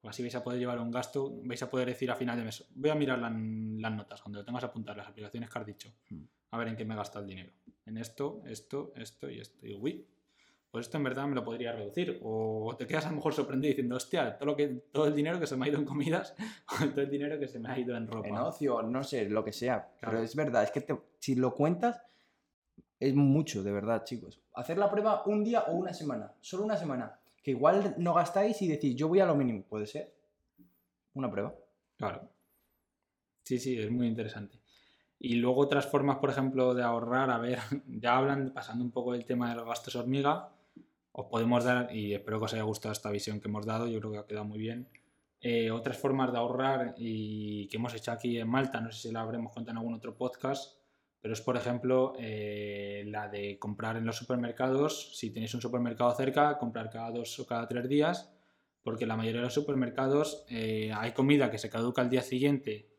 [0.00, 2.44] Pues así vais a poder llevar un gasto, vais a poder decir a final de
[2.44, 5.66] mes, voy a mirar la- las notas, cuando lo tengas apuntar, las aplicaciones que has
[5.66, 6.22] dicho, Mm.
[6.54, 7.52] A ver en qué me he gastado el dinero.
[7.86, 9.58] En esto, esto, esto y esto.
[9.64, 10.06] Y digo, uy,
[10.70, 12.18] pues esto en verdad me lo podría reducir.
[12.22, 15.38] O te quedas a lo mejor sorprendido diciendo, hostia, todo, lo que, todo el dinero
[15.38, 16.34] que se me ha ido en comidas,
[16.82, 18.28] o todo el dinero que se me ha ido en ropa.
[18.28, 19.88] En ocio, no sé, lo que sea.
[20.00, 20.14] Claro.
[20.16, 22.00] Pero es verdad, es que te- si lo cuentas,
[22.98, 24.40] es mucho, de verdad, chicos.
[24.54, 27.18] Hacer la prueba un día o una semana, solo una semana.
[27.42, 30.14] Que igual no gastáis y decís, yo voy a lo mínimo, puede ser.
[31.12, 31.54] Una prueba.
[31.96, 32.28] Claro.
[33.42, 34.58] Sí, sí, es muy interesante.
[35.24, 37.58] Y luego otras formas, por ejemplo, de ahorrar, a ver,
[37.88, 40.50] ya hablan, pasando un poco del tema de los gastos hormiga,
[41.12, 44.00] os podemos dar, y espero que os haya gustado esta visión que hemos dado, yo
[44.00, 44.86] creo que ha quedado muy bien.
[45.40, 49.14] Eh, otras formas de ahorrar y que hemos hecho aquí en Malta, no sé si
[49.14, 50.78] la habremos contado en algún otro podcast,
[51.22, 56.14] pero es por ejemplo eh, la de comprar en los supermercados, si tenéis un supermercado
[56.14, 58.30] cerca, comprar cada dos o cada tres días,
[58.82, 62.93] porque la mayoría de los supermercados eh, hay comida que se caduca al día siguiente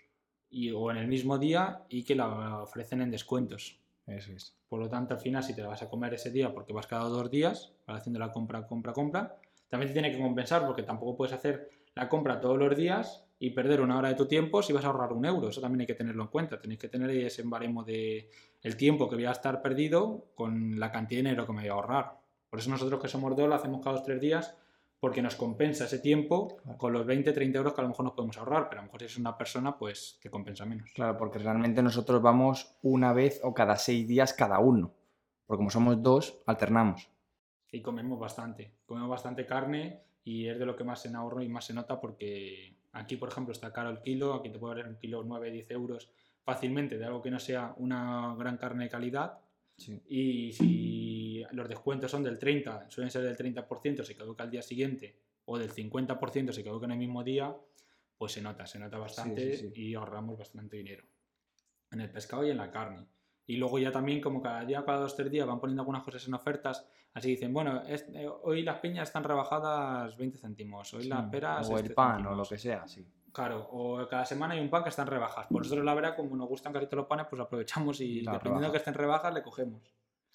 [0.55, 3.77] y, o en el mismo día y que la ofrecen en descuentos.
[4.07, 4.55] Eso es.
[4.69, 6.87] Por lo tanto, al final, si te la vas a comer ese día porque vas
[6.87, 9.35] cada dos días, vas haciendo la compra, compra, compra,
[9.67, 13.49] también te tiene que compensar porque tampoco puedes hacer la compra todos los días y
[13.49, 15.49] perder una hora de tu tiempo si vas a ahorrar un euro.
[15.49, 16.57] Eso también hay que tenerlo en cuenta.
[16.57, 18.29] Tenéis que tener ese baremo de
[18.61, 21.69] el tiempo que voy a estar perdido con la cantidad de dinero que me voy
[21.69, 22.17] a ahorrar.
[22.49, 24.55] Por eso nosotros que somos dos lo hacemos cada dos tres días
[24.99, 28.13] porque nos compensa ese tiempo con los 20, 30 euros que a lo mejor nos
[28.13, 30.89] podemos ahorrar, pero a lo mejor si es una persona, pues te compensa menos.
[30.93, 34.93] Claro, porque realmente nosotros vamos una vez o cada seis días cada uno.
[35.45, 37.09] Porque como somos dos, alternamos.
[37.71, 38.71] Y comemos bastante.
[38.85, 41.99] Comemos bastante carne y es de lo que más se ahorro y más se nota
[41.99, 44.33] porque aquí, por ejemplo, está caro el kilo.
[44.33, 46.09] Aquí te puede valer un kilo 9, 10 euros
[46.43, 49.39] fácilmente de algo que no sea una gran carne de calidad.
[49.77, 50.01] Sí.
[50.07, 54.61] Y si los descuentos son del 30, suelen ser del 30%, se caduca al día
[54.61, 57.55] siguiente, o del 50% se caduca en el mismo día,
[58.17, 59.81] pues se nota, se nota bastante sí, sí.
[59.81, 61.03] y ahorramos bastante dinero.
[61.91, 63.07] En el pescado y en la carne.
[63.47, 66.27] Y luego ya también, como cada día, cada dos, tres días, van poniendo algunas cosas
[66.27, 66.87] en ofertas.
[67.13, 71.69] Así dicen, bueno, eh, hoy las piñas están rebajadas 20 céntimos, hoy las peras...
[71.69, 72.37] o el este pan o céntimos".
[72.37, 73.05] lo que sea, sí.
[73.35, 75.47] Claro, o cada semana hay un pan que está en rebajas.
[75.47, 78.31] Por nosotros, la verdad, como nos gustan casi todos los panes, pues aprovechamos y La
[78.31, 78.71] dependiendo rebaja.
[78.71, 79.81] que esté en rebajas, le cogemos.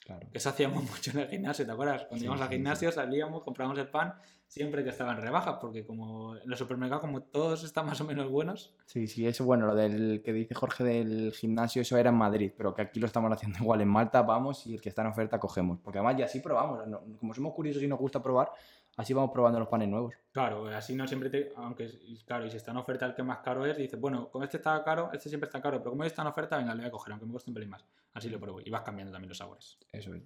[0.05, 0.29] Claro.
[0.31, 2.03] Que eso hacíamos mucho en el gimnasio, ¿te acuerdas?
[2.03, 4.15] Cuando Sí, íbamos al sí, gimnasio salíamos, comprábamos el pan
[4.47, 8.05] siempre que estaba en rebajas, porque como en los supermercados, como todos están más o
[8.05, 12.11] menos buenos, Sí, sí, eso bueno, lo del que dice Jorge del gimnasio, eso era
[12.11, 14.89] en Madrid, pero que aquí lo estamos haciendo igual en Malta, vamos y el que
[14.89, 15.79] está en oferta cogemos.
[15.83, 16.81] Porque además ya así probamos,
[17.21, 18.51] como somos curiosos y nos gusta probar,
[18.97, 20.15] así vamos probando los panes nuevos.
[20.33, 21.53] claro, así no siempre te.
[21.57, 21.91] Aunque,
[22.27, 24.57] claro, y si está en oferta el que más caro es, dices, bueno, como este
[24.59, 26.93] está caro, este siempre está caro, pero como está en oferta, venga, le voy a
[26.93, 27.85] coger, aunque me cueste un pelín más.
[28.13, 29.79] Así lo pruebo y vas cambiando también los sabores.
[29.93, 30.23] Eso es.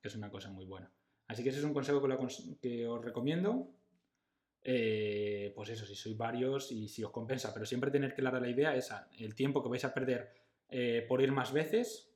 [0.00, 0.90] que es una cosa muy buena.
[1.28, 3.68] Así que ese es un consejo que, lo acons- que os recomiendo.
[4.62, 8.48] Eh, pues eso, si sois varios y si os compensa, pero siempre tener clara la
[8.48, 10.34] idea esa, el tiempo que vais a perder
[10.68, 12.10] eh, por ir más veces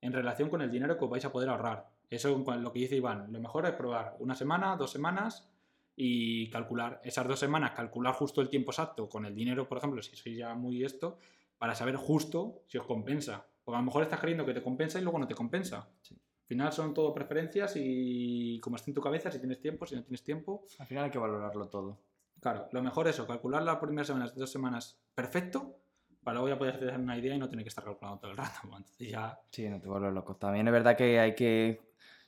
[0.00, 1.89] en relación con el dinero que os vais a poder ahorrar.
[2.10, 5.48] Eso cuan- lo que dice Iván, lo mejor es probar una semana, dos semanas
[5.96, 10.02] y calcular esas dos semanas, calcular justo el tiempo exacto con el dinero, por ejemplo,
[10.02, 11.18] si sois ya muy esto,
[11.58, 13.46] para saber justo si os compensa.
[13.64, 15.88] Porque a lo mejor estás creyendo que te compensa y luego no te compensa.
[16.02, 16.14] Sí.
[16.14, 19.94] Al final son todo preferencias y como está en tu cabeza, si tienes tiempo, si
[19.94, 20.64] no tienes tiempo.
[20.80, 22.00] Al final hay que valorarlo todo.
[22.40, 25.76] Claro, lo mejor es eso, calcular las primeras semanas, dos semanas, perfecto,
[26.22, 28.36] para luego ya poder hacer una idea y no tener que estar calculando todo el
[28.36, 28.58] rato.
[28.64, 30.36] Entonces ya, Sí, no te vuelves loco.
[30.36, 31.80] También es verdad que hay que...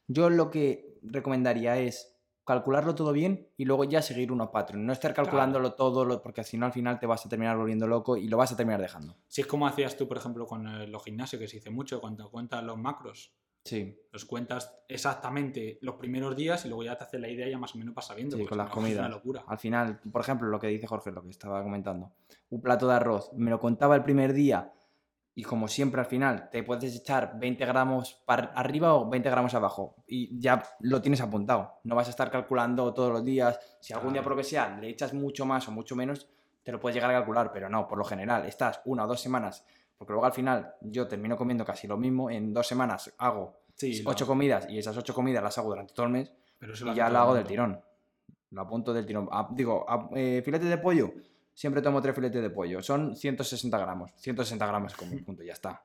[0.06, 2.08] Yo lo que recomendaría es
[2.44, 4.84] calcularlo todo bien y luego ya seguir unos patrones.
[4.84, 7.86] No estar calculándolo todo, lo- porque si no al final te vas a terminar volviendo
[7.86, 9.16] loco y lo vas a terminar dejando.
[9.28, 12.00] si es como hacías tú, por ejemplo, con eh, los gimnasios, que se dice mucho,
[12.00, 13.32] cuando cuentas los macros,
[13.64, 17.58] Sí, los cuentas exactamente los primeros días y luego ya te haces la idea ya
[17.58, 18.36] más o menos vas sabiendo.
[18.36, 19.10] Sí, con las es una comidas.
[19.10, 19.44] locura.
[19.46, 22.12] Al final, por ejemplo, lo que dice Jorge, lo que estaba comentando.
[22.50, 24.72] Un plato de arroz, me lo contaba el primer día
[25.34, 29.54] y como siempre al final te puedes echar 20 gramos para arriba o 20 gramos
[29.54, 31.80] abajo y ya lo tienes apuntado.
[31.84, 33.58] No vas a estar calculando todos los días.
[33.80, 36.28] Si algún día por lo que sea le echas mucho más o mucho menos,
[36.62, 39.20] te lo puedes llegar a calcular, pero no, por lo general estás una o dos
[39.20, 39.64] semanas,
[40.02, 44.02] porque luego al final yo termino comiendo casi lo mismo, en dos semanas hago Sí,
[44.04, 46.94] ocho no, comidas y esas ocho comidas las hago durante todo el mes pero y
[46.94, 47.80] ya el hago del tirón.
[48.50, 49.28] Lo apunto del tirón.
[49.30, 51.12] Ah, digo, ah, eh, filete de pollo.
[51.54, 52.82] Siempre tomo tres filetes de pollo.
[52.82, 54.12] Son 160 gramos.
[54.16, 55.84] 160 gramos como punto, ya está.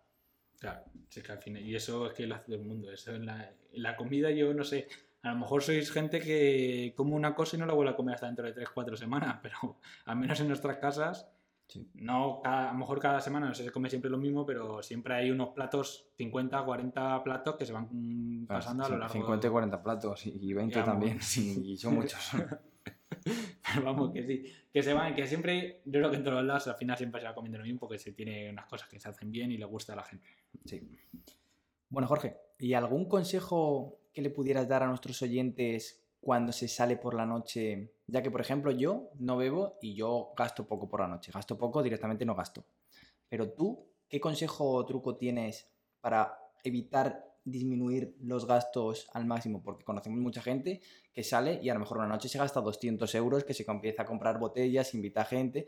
[0.59, 2.91] Claro, sí que al final, y eso es que lo hace todo el mundo.
[2.91, 4.87] Eso en la, en la comida, yo no sé.
[5.23, 8.15] A lo mejor sois gente que come una cosa y no la vuelve a comer
[8.15, 11.27] hasta dentro de 3-4 semanas, pero al menos en nuestras casas,
[11.67, 11.85] Sí.
[11.95, 15.15] no cada- a lo mejor cada semana no se come siempre lo mismo, pero siempre
[15.15, 19.47] hay unos platos, 50, 40 platos que se van mm, pasando a lo largo 50
[19.47, 21.21] y 40 platos y 20 Ya, también.
[21.21, 22.19] sí, y son muchos.
[23.23, 24.43] Pero vamos, que sí.
[24.71, 27.27] Que se van, que siempre, yo creo que en todos lados al final siempre se
[27.27, 29.65] va comiendo lo mismo porque se tiene unas cosas que se hacen bien y le
[29.65, 30.27] gusta a la gente.
[30.65, 30.87] Sí.
[31.89, 36.97] Bueno, Jorge, ¿y algún consejo que le pudieras dar a nuestros oyentes cuando se sale
[36.97, 37.93] por la noche?
[38.07, 41.31] Ya que, por ejemplo, yo no bebo y yo gasto poco por la noche.
[41.31, 42.65] Gasto poco, directamente no gasto.
[43.29, 45.69] Pero tú, ¿qué consejo o truco tienes
[46.01, 49.61] para evitar disminuir los gastos al máximo?
[49.63, 50.81] Porque conocemos mucha gente
[51.13, 54.03] que sale y a lo mejor una noche se gasta 200 euros, que se empieza
[54.03, 55.67] a comprar botellas, invita a gente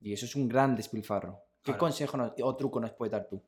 [0.00, 1.40] y eso es un gran despilfarro.
[1.62, 1.78] ¿Qué Claro.
[1.80, 3.42] consejo nos- o truco nos puedes dar tú?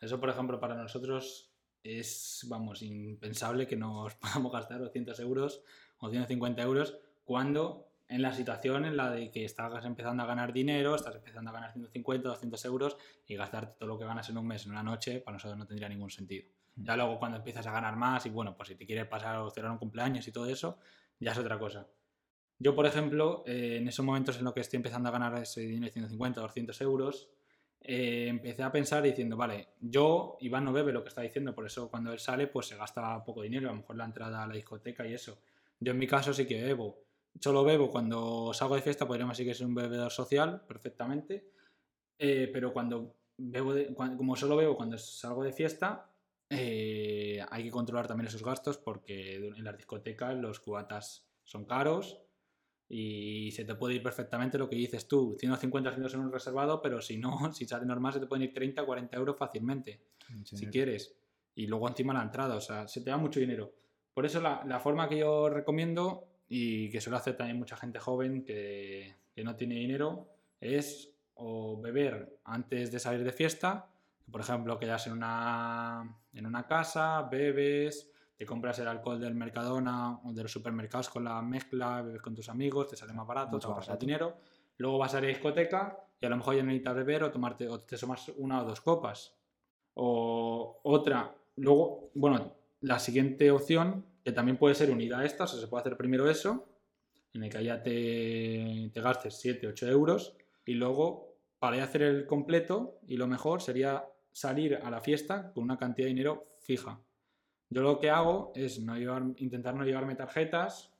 [0.00, 1.53] Eso, por ejemplo, para nosotros
[1.84, 5.62] es, vamos, impensable que nos podamos gastar 200 euros
[5.98, 10.52] o 150 euros cuando en la situación en la de que estás empezando a ganar
[10.52, 14.38] dinero, estás empezando a ganar 150, 200 euros y gastarte todo lo que ganas en
[14.38, 16.46] un mes, en una noche, para nosotros no tendría ningún sentido.
[16.76, 16.84] Mm.
[16.84, 19.50] Ya luego cuando empiezas a ganar más y bueno, pues si te quieres pasar o
[19.50, 20.78] celebrar un cumpleaños y todo eso,
[21.18, 21.86] ya es otra cosa.
[22.58, 25.62] Yo, por ejemplo, eh, en esos momentos en los que estoy empezando a ganar ese
[25.62, 27.28] dinero de 150, 200 euros,
[27.84, 31.66] eh, empecé a pensar diciendo, vale, yo, Iván no bebe lo que está diciendo, por
[31.66, 34.46] eso cuando él sale, pues se gasta poco dinero, a lo mejor la entrada a
[34.46, 35.38] la discoteca y eso.
[35.80, 37.04] Yo en mi caso sí que bebo.
[37.40, 41.50] Solo bebo cuando salgo de fiesta, podríamos decir que soy un bebedor social, perfectamente.
[42.18, 46.10] Eh, pero cuando bebo, de- cuan- como solo bebo cuando salgo de fiesta,
[46.48, 52.23] eh, hay que controlar también esos gastos porque en las discotecas los cubatas son caros
[52.88, 56.82] y se te puede ir perfectamente lo que dices tú, 150 euros en un reservado,
[56.82, 60.00] pero si no, si sale normal se te pueden ir 30, 40 euros fácilmente,
[60.44, 61.16] si quieres.
[61.54, 63.72] Y luego encima la entrada, o sea, se te da mucho dinero.
[64.12, 67.98] Por eso la, la forma que yo recomiendo y que suele hacer también mucha gente
[67.98, 70.28] joven que, que no tiene dinero
[70.60, 73.88] es o beber antes de salir de fiesta,
[74.30, 80.20] por ejemplo, quedas en una, en una casa, bebes, te compras el alcohol del Mercadona
[80.24, 83.52] o de los supermercados con la mezcla, bebes con tus amigos, te sale más barato,
[83.52, 84.36] Mucho te ahorras el dinero.
[84.78, 87.80] Luego vas a la discoteca y a lo mejor ya necesitas beber o tomarte o
[87.80, 89.36] te tomas una o dos copas.
[89.94, 95.46] O otra, luego, bueno, la siguiente opción, que también puede ser unida a esta, o
[95.46, 96.68] sea, se puede hacer primero eso,
[97.32, 102.02] en el que ya te, te gastes 7, 8 euros, y luego, para ya hacer
[102.02, 106.56] el completo, y lo mejor sería salir a la fiesta con una cantidad de dinero
[106.58, 107.03] fija.
[107.74, 110.94] Yo lo que hago es no llevar, intentar no llevarme tarjetas,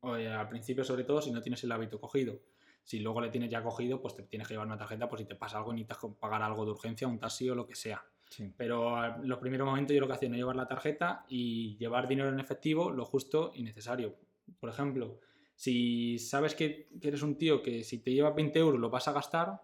[0.00, 2.40] o, eh, al principio sobre todo si no tienes el hábito cogido.
[2.82, 5.26] Si luego le tienes ya cogido, pues te tienes que llevar una tarjeta por si
[5.26, 8.02] te pasa algo y necesitas pagar algo de urgencia, un taxi o lo que sea.
[8.30, 8.50] Sí.
[8.56, 11.76] Pero a los primeros momentos yo lo que hacía es no llevar la tarjeta y
[11.76, 14.16] llevar dinero en efectivo lo justo y necesario.
[14.58, 15.20] Por ejemplo,
[15.54, 19.06] si sabes que, que eres un tío que si te llevas 20 euros lo vas
[19.06, 19.60] a gastar,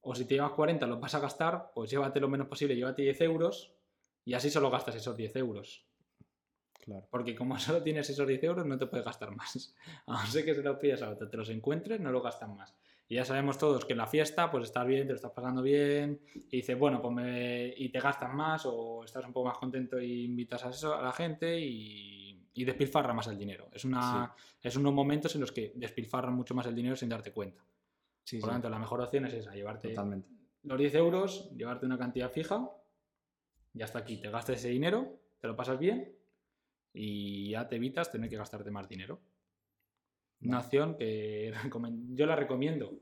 [0.00, 3.02] o si te llevas 40 lo vas a gastar, pues llévate lo menos posible, llévate
[3.02, 3.73] 10 euros
[4.24, 5.86] y así solo gastas esos 10 euros.
[6.80, 7.06] Claro.
[7.10, 9.74] Porque como solo tienes esos 10 euros no te puedes gastar más.
[10.06, 12.56] A no ser que se los pillas a otro, te los encuentres, no lo gastan
[12.56, 12.74] más.
[13.06, 15.60] Y ya sabemos todos que en la fiesta pues estás bien, te lo estás pasando
[15.60, 17.74] bien y dices, bueno, pues me...
[17.76, 21.02] y te gastas más o estás un poco más contento y invitas a eso a
[21.02, 23.68] la gente y, y despilfarra más el dinero.
[23.72, 24.34] Es, una...
[24.62, 27.62] es unos momentos en los que despilfarran mucho más el dinero sin darte cuenta.
[28.22, 30.30] Sí, Por lo sí, tanto, la mejor opción es esa, llevarte totalmente.
[30.62, 32.70] los 10 euros, llevarte una cantidad fija,
[33.74, 36.12] ya hasta aquí, te gastas ese dinero, te lo pasas bien
[36.92, 39.20] y ya te evitas tener que gastarte más dinero.
[40.42, 41.52] Una opción que
[42.14, 42.92] yo la recomiendo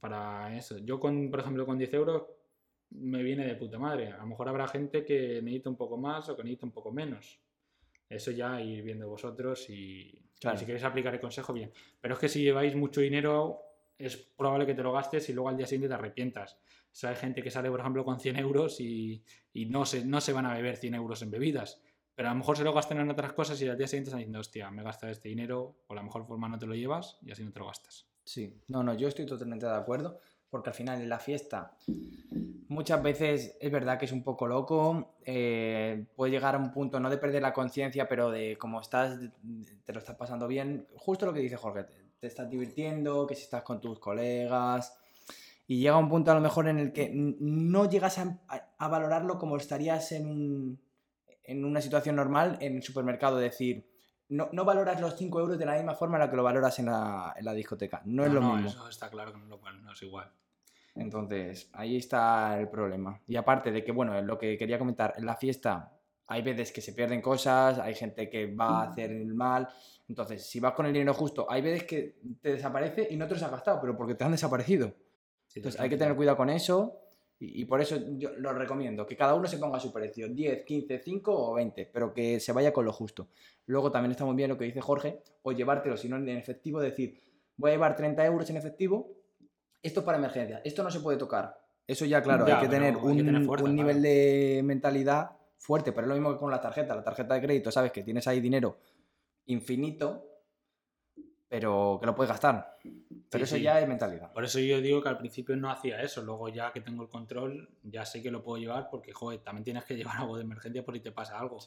[0.00, 0.78] para eso.
[0.78, 2.22] Yo, con, por ejemplo, con 10 euros
[2.90, 4.12] me viene de puta madre.
[4.12, 6.92] A lo mejor habrá gente que necesita un poco más o que necesita un poco
[6.92, 7.40] menos.
[8.08, 10.58] Eso ya ir viendo vosotros y, y Claro.
[10.58, 11.72] si queréis aplicar el consejo, bien.
[12.00, 13.62] Pero es que si lleváis mucho dinero,
[13.98, 16.58] es probable que te lo gastes y luego al día siguiente te arrepientas.
[16.96, 20.02] O sea, hay gente que sale, por ejemplo, con 100 euros y, y no, se,
[20.06, 21.78] no se van a beber 100 euros en bebidas.
[22.14, 24.20] Pero a lo mejor se lo gastan en otras cosas y al día siguiente están
[24.20, 27.18] diciendo, hostia, me he gastado este dinero, o la mejor forma no te lo llevas
[27.20, 28.06] y así no te lo gastas.
[28.24, 31.76] Sí, no, no, yo estoy totalmente de acuerdo, porque al final en la fiesta
[32.68, 36.98] muchas veces es verdad que es un poco loco, eh, puede llegar a un punto
[36.98, 39.20] no de perder la conciencia, pero de cómo estás,
[39.84, 41.84] te lo estás pasando bien, justo lo que dice Jorge,
[42.18, 44.98] te estás divirtiendo, que si estás con tus colegas,
[45.66, 48.88] y llega un punto a lo mejor en el que no llegas a, a- a
[48.88, 50.80] valorarlo como estarías en, un-
[51.44, 53.90] en una situación normal en el supermercado, decir...
[54.28, 56.76] No, no valoras los 5 euros de la misma forma en la que lo valoras
[56.80, 58.02] en la, en la discoteca.
[58.06, 58.70] No, es lo mismo.
[58.70, 60.32] Eso está claro que no, no es igual.
[60.96, 63.20] Entonces, ahí está el problema.
[63.26, 65.92] Y aparte de que, bueno, lo que quería comentar, en la fiesta
[66.26, 69.68] hay veces que se pierden cosas, hay gente que va a hacer el mal.
[70.08, 73.34] Entonces, si vas con el dinero justo, hay veces que te desaparece y no te
[73.34, 74.92] los has gastado, pero porque te han desaparecido.
[75.56, 77.00] Sí, Entonces, hay que tener cuidado con eso.
[77.38, 80.64] Y, y por eso yo lo recomiendo, que cada uno se ponga su precio, 10,
[80.64, 83.28] 15, 5 o 20, pero que se vaya con lo justo.
[83.64, 86.80] Luego también está muy bien lo que dice Jorge, o llevártelo, si no en efectivo,
[86.80, 87.18] decir,
[87.56, 89.16] voy a llevar 30 euros en efectivo,
[89.82, 91.58] esto es para emergencia, esto no se puede tocar.
[91.86, 93.88] Eso ya, claro, Ya, hay que tener hay un, que tener fuerza, un claro.
[93.88, 96.94] nivel de mentalidad fuerte, pero es lo mismo que con la tarjeta.
[96.94, 98.78] La tarjeta de crédito, sabes que tienes ahí dinero
[99.46, 100.35] infinito,
[101.56, 102.76] pero que lo puedes gastar.
[103.30, 103.62] Pero eso sí.
[103.62, 104.30] ya es mentalidad.
[104.30, 107.08] Por eso yo digo que al principio no hacía eso, luego ya que tengo el
[107.08, 110.42] control, ya sé que lo puedo llevar porque, joder, también tienes que llevar algo de
[110.42, 111.58] emergencia por si te pasa algo.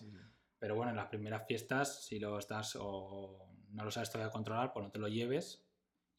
[0.59, 4.73] Pero bueno, en las primeras fiestas, si lo estás o no lo sabes todavía controlar,
[4.73, 5.65] pues no te lo lleves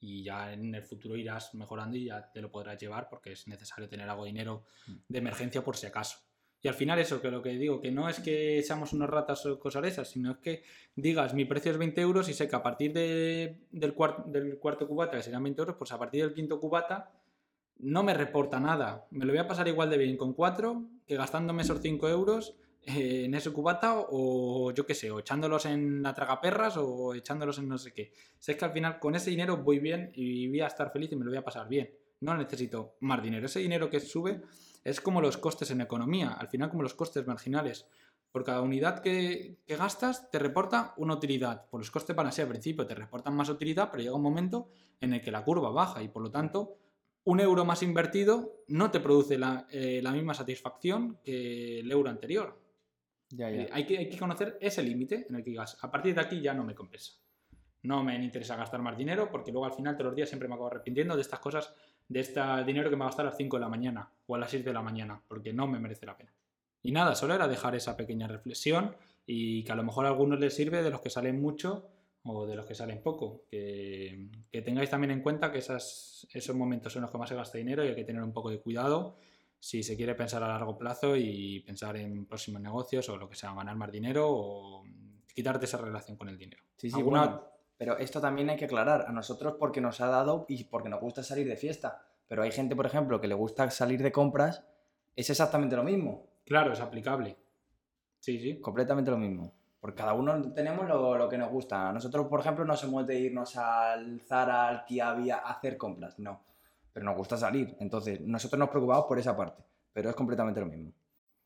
[0.00, 3.46] y ya en el futuro irás mejorando y ya te lo podrás llevar porque es
[3.46, 4.64] necesario tener algo de dinero
[5.06, 6.18] de emergencia por si acaso.
[6.62, 9.46] Y al final eso, que lo que digo, que no es que seamos unos ratas
[9.46, 10.62] o cosas esas, sino es que
[10.94, 13.94] digas mi precio es 20 euros y sé que a partir de, del,
[14.26, 17.12] del cuarto cubata, que serían 20 euros, pues a partir del quinto cubata
[17.78, 19.06] no me reporta nada.
[19.10, 22.56] Me lo voy a pasar igual de bien con 4 que gastándome esos 5 euros
[22.82, 27.58] eh, en ese cubata o yo qué sé, o echándolos en la tragaperras o echándolos
[27.58, 28.12] en no sé qué.
[28.38, 31.16] Sé que al final con ese dinero voy bien y voy a estar feliz y
[31.16, 31.90] me lo voy a pasar bien.
[32.20, 33.46] No necesito más dinero.
[33.46, 34.42] Ese dinero que sube
[34.84, 37.86] es como los costes en economía, al final como los costes marginales.
[38.32, 41.68] Por cada unidad que, gastas te reporta una utilidad.
[41.68, 44.22] Por los costes van a ser al principio, te reportan más utilidad, pero llega un
[44.22, 44.68] momento
[45.00, 46.76] en el que la curva baja y por lo tanto
[47.24, 52.58] un euro más invertido no te produce la, eh, misma satisfacción que el euro anterior.
[53.38, 56.20] Eh, hay, que, hay que conocer ese límite en el que digas, a partir de
[56.20, 57.14] aquí ya no me compensa.
[57.82, 60.54] No me interesa gastar más dinero porque luego al final todos los días siempre me
[60.54, 61.74] acabo arrepintiendo de estas cosas
[62.10, 64.34] de este dinero que me va a gastar a las 5 de la mañana o
[64.34, 66.34] a las 6 de la mañana, porque no me merece la pena.
[66.82, 68.96] Y nada, solo era dejar esa pequeña reflexión
[69.26, 71.88] y que a lo mejor a algunos les sirve de los que salen mucho
[72.24, 73.44] o de los que salen poco.
[73.48, 74.28] Que,
[74.64, 77.84] tengáis también en cuenta que esas, esos momentos son los que más se gasta dinero
[77.84, 79.16] y hay que tener un poco de cuidado
[79.60, 83.36] si se quiere pensar a largo plazo y pensar en próximos negocios o lo que
[83.36, 84.84] sea, ganar más dinero o
[85.32, 86.64] quitarte esa relación con el dinero.
[86.76, 87.44] Sí, sí, bueno,
[87.80, 89.06] pero esto también hay que aclarar.
[89.08, 92.02] A nosotros porque nos ha dado y porque nos gusta salir de fiesta.
[92.28, 94.62] Pero hay gente, por ejemplo, que le gusta salir de compras.
[95.16, 96.26] Es exactamente lo mismo.
[96.44, 97.38] Claro, es aplicable.
[98.18, 98.60] Sí, sí.
[98.60, 99.54] Completamente lo mismo.
[99.80, 101.90] Porque cada uno tenemos lo, que nos gusta.
[101.90, 106.18] Nosotros, por ejemplo, no somos de irnos al Zara, al Kiabi a hacer compras.
[106.18, 106.44] No.
[106.92, 107.78] Pero nos gusta salir.
[107.80, 109.64] Entonces, nosotros nos preocupamos por esa parte.
[109.90, 110.92] Pero es completamente lo mismo.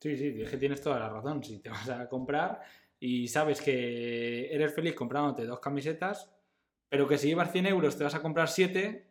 [0.00, 1.44] Sí, sí, es que tienes toda la razón.
[1.44, 2.60] Si te vas a comprar,
[3.06, 6.32] y sabes que eres feliz comprándote dos camisetas,
[6.88, 9.06] pero que si llevas 100 euros te vas a comprar 7,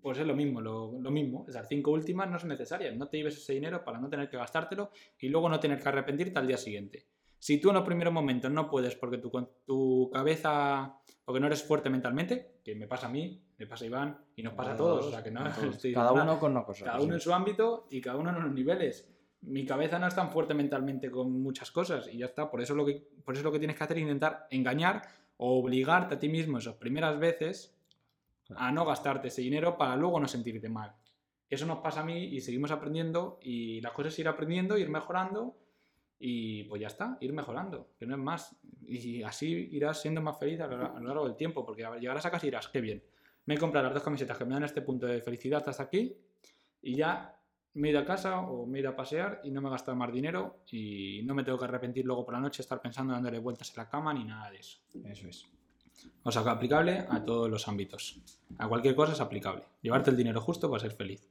[0.00, 1.44] pues es lo mismo, lo, mismo.
[1.46, 2.96] Esas cinco últimas no son necesarias.
[2.96, 5.86] No te lleves ese dinero para no tener que gastártelo y luego no tener que
[5.86, 7.06] arrepentirte al día siguiente.
[7.38, 9.30] Si tú en los primeros momentos no puedes porque tu,
[9.66, 13.88] tu cabeza, porque no eres fuerte mentalmente, que me pasa a mí, me pasa a
[13.88, 15.44] Iván y nos pasa a todos, o sea que no,
[15.92, 16.86] cada uno con una cosa.
[16.86, 19.13] Cada uno en su ámbito y cada uno en los niveles
[19.46, 22.50] mi cabeza no es tan fuerte mentalmente con muchas cosas y ya está.
[22.50, 25.02] Por eso lo que, por eso lo que tienes que hacer es intentar engañar
[25.36, 27.74] o obligarte a ti mismo esas primeras veces
[28.56, 30.94] a no gastarte ese dinero para luego no sentirte mal.
[31.48, 34.88] Eso nos pasa a mí y seguimos aprendiendo y la cosa es ir aprendiendo, ir
[34.88, 35.56] mejorando
[36.18, 38.56] y pues ya está, ir mejorando, que no es más.
[38.86, 42.46] Y así irás siendo más feliz a lo, largo del tiempo, porque llegarás a casa
[42.46, 43.02] y dirás, qué bien,
[43.46, 46.16] me he comprado las dos camisetas que me dan este punto de felicidad hasta aquí
[46.80, 47.33] y ya
[47.74, 49.70] me he ido a casa o me he ido a pasear y no me he
[49.70, 53.12] gastado más dinero y no me tengo que arrepentir luego por la noche estar pensando
[53.12, 54.78] dándole vueltas en la cama ni nada de eso.
[55.04, 55.46] Eso es.
[56.22, 58.20] O sea, que aplicable a todos los ámbitos.
[58.58, 59.64] A cualquier cosa es aplicable.
[59.82, 61.28] Llevarte el dinero justo para ser feliz.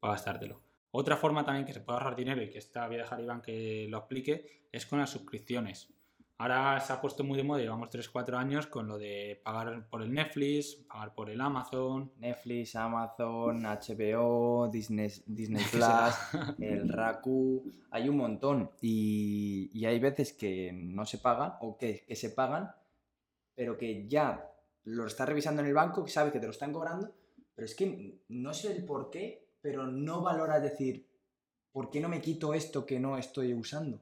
[0.00, 0.60] Para gastártelo.
[0.90, 3.40] Otra forma también que se puede ahorrar dinero y que esta voy a dejar Iván
[3.42, 5.92] que lo explique es con las suscripciones.
[6.42, 10.02] Ahora se ha puesto muy de moda, llevamos 3-4 años con lo de pagar por
[10.02, 12.10] el Netflix, pagar por el Amazon.
[12.16, 18.72] Netflix, Amazon, HBO, Disney, Disney Plus, el Raku, hay un montón.
[18.80, 22.74] Y, hay veces que no se pagan o que, se pagan,
[23.54, 24.50] pero que ya
[24.82, 27.14] lo está revisando en el banco, que sabe que te lo están cobrando,
[27.54, 31.06] pero es que no sé el por qué, pero no valora decir,
[31.70, 34.00] ¿por qué no me quito esto que no estoy usando?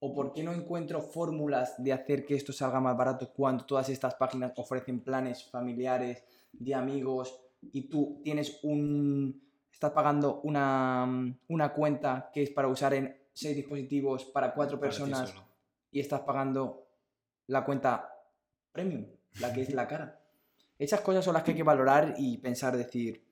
[0.00, 3.88] ¿O por qué no encuentro fórmulas de hacer que esto salga más barato cuando todas
[3.88, 7.40] estas páginas ofrecen planes familiares de amigos
[7.72, 9.42] y tú tienes un...
[9.72, 15.34] estás pagando una, una cuenta que es para usar en seis dispositivos para cuatro personas
[15.90, 16.86] y estás pagando
[17.46, 18.10] la cuenta
[18.72, 19.06] premium,
[19.40, 20.20] la que es la cara?
[20.78, 23.24] Esas cosas son las que hay que valorar y pensar, decir,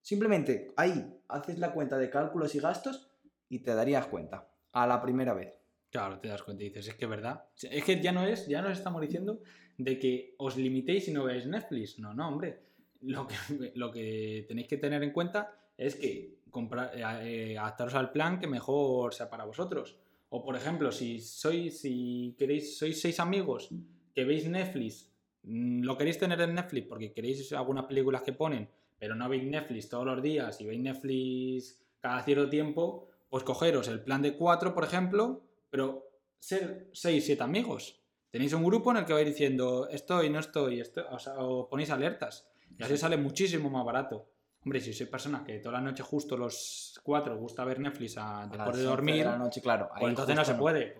[0.00, 3.10] simplemente ahí haces la cuenta de cálculos y gastos
[3.48, 5.54] y te darías cuenta a la primera vez.
[5.90, 7.44] Claro, te das cuenta y dices, es que es verdad.
[7.62, 9.40] Es que ya no es, ya nos estamos diciendo
[9.78, 11.98] de que os limitéis y no veáis Netflix.
[11.98, 12.60] No, no, hombre.
[13.00, 13.36] Lo que,
[13.74, 18.38] lo que tenéis que tener en cuenta es que comprar, eh, eh, adaptaros al plan
[18.38, 19.96] que mejor sea para vosotros.
[20.28, 23.70] O por ejemplo, si sois, si queréis, sois seis amigos
[24.14, 25.10] que veis Netflix,
[25.44, 29.44] mm, lo queréis tener en Netflix porque queréis algunas películas que ponen, pero no veis
[29.44, 34.34] Netflix todos los días y veis Netflix cada cierto tiempo, pues cogeros el plan de
[34.34, 36.08] cuatro, por ejemplo, pero
[36.38, 38.00] ser seis, siete amigos.
[38.30, 41.34] Tenéis un grupo en el que vais diciendo estoy, no estoy, o, sea,
[41.68, 42.48] ponéis alertas.
[42.78, 44.30] Y así sale muchísimo más barato.
[44.64, 48.48] Hombre, si sois personas que toda la noche justo los cuatro gusta ver Netflix a,
[48.50, 50.96] después de dormir, la noche, claro, pues entonces no se puede.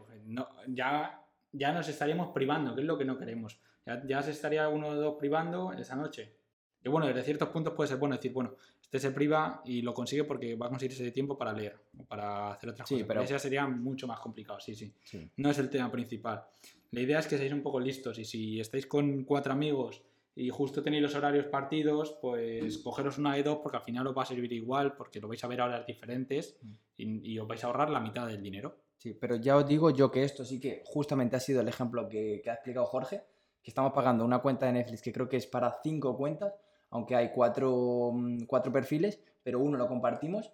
[0.68, 3.58] ya, ya nos estaríamos privando, que es lo que no queremos.
[3.86, 6.36] Ya, ya se estaría uno o dos privando esa noche.
[6.82, 8.56] Que bueno, desde ciertos puntos puede ser bueno decir, bueno,
[8.86, 12.04] este se priva y lo consigue porque va a conseguir ese tiempo para leer o
[12.04, 13.06] para hacer otras Sí, cosas.
[13.08, 14.92] pero- Pero ese sería mucho más complicado, sí, sí.
[15.02, 15.28] Sí.
[15.36, 16.44] No es el tema principal.
[16.92, 20.02] La idea es que seáis un poco listos y si estáis con cuatro amigos
[20.36, 24.16] y justo tenéis los horarios partidos, pues cogeros una de dos porque al final os
[24.16, 26.56] va a servir igual porque lo vais a ver a horas diferentes
[26.96, 28.76] y, y os vais a ahorrar la mitad del dinero.
[28.98, 32.08] Sí, pero ya os digo yo que esto sí que justamente ha sido el ejemplo
[32.08, 33.24] que, que ha explicado Jorge,
[33.62, 36.54] que estamos pagando una cuenta de Netflix que creo que es para cinco cuentas,
[36.90, 40.52] aunque hay cuatro, mm, cuatro perfiles, pero uno lo compartimos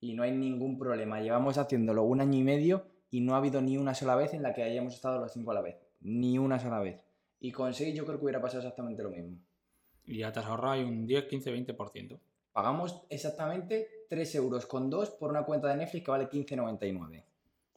[0.00, 1.20] y no hay ningún problema.
[1.20, 4.42] Llevamos haciéndolo un año y medio y no ha habido ni una sola vez en
[4.42, 5.76] la que hayamos estado los cinco a la vez.
[6.00, 7.02] Ni una sola vez.
[7.40, 9.38] Y con seis yo creo que hubiera pasado exactamente lo mismo.
[10.04, 12.18] Y ya te has ahorrado un 10, 15, 20%.
[12.52, 17.24] Pagamos exactamente 3 euros con 2 por una cuenta de Netflix que vale 15,99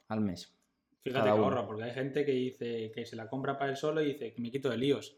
[0.07, 0.53] al mes.
[1.01, 4.01] Fíjate que ahorra, porque hay gente que dice que se la compra para él solo
[4.01, 5.17] y dice que me quito de líos.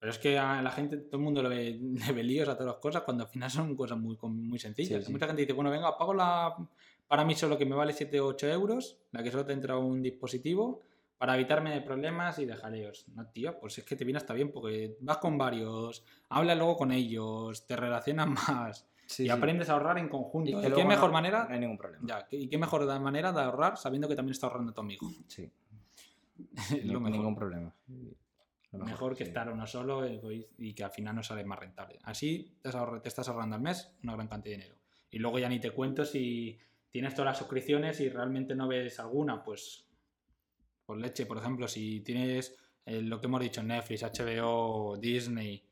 [0.00, 2.54] Pero es que a la gente, todo el mundo le ve, le ve líos a
[2.54, 5.00] todas las cosas cuando al final son cosas muy, muy sencillas.
[5.00, 5.12] Sí, sí.
[5.12, 6.54] Mucha gente dice, bueno, venga, pago la
[7.08, 9.78] para mí solo que me vale 7 o 8 euros, la que solo te entra
[9.78, 10.82] un dispositivo,
[11.16, 13.06] para evitarme de problemas y de jaleos.
[13.14, 16.76] No, tío, pues es que te viene hasta bien, porque vas con varios, hablas luego
[16.76, 19.30] con ellos, te relacionas más Sí, y sí.
[19.32, 20.50] aprendes a ahorrar en conjunto.
[20.50, 21.46] Y ¿Y que qué mejor no- manera?
[21.48, 22.04] No hay ningún problema.
[22.06, 25.08] Ya, ¿qué- ¿y qué mejor manera de ahorrar sabiendo que también está ahorrando tu amigo?
[25.26, 25.50] Sí,
[26.84, 27.10] no mejor.
[27.10, 27.74] ningún problema.
[28.72, 29.30] Lo Mejor que sí.
[29.30, 31.98] estar uno solo egoí- y que al final no sale más rentable.
[32.02, 32.68] Así te
[33.08, 34.78] estás ahorrando al mes una gran cantidad de dinero.
[35.10, 36.58] Y luego ya ni te cuento si
[36.90, 39.86] tienes todas las suscripciones y realmente no ves alguna, pues
[40.84, 45.62] por leche, por ejemplo, si tienes eh, lo que hemos dicho, Netflix, HBO, Disney,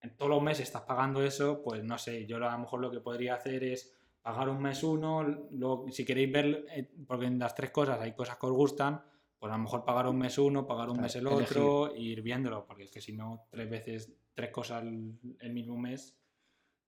[0.00, 2.90] en todos los meses estás pagando eso, pues no sé, yo a lo mejor lo
[2.90, 7.38] que podría hacer es pagar un mes uno, luego si queréis ver, eh, porque en
[7.38, 9.02] las tres cosas hay cosas que os gustan,
[9.38, 11.58] pues a lo mejor pagar un mes uno, pagar un Claro, mes el elegir.
[11.58, 15.76] otro, e ir viéndolo, porque es que si no, tres veces, tres cosas el, mismo
[15.76, 16.18] mes,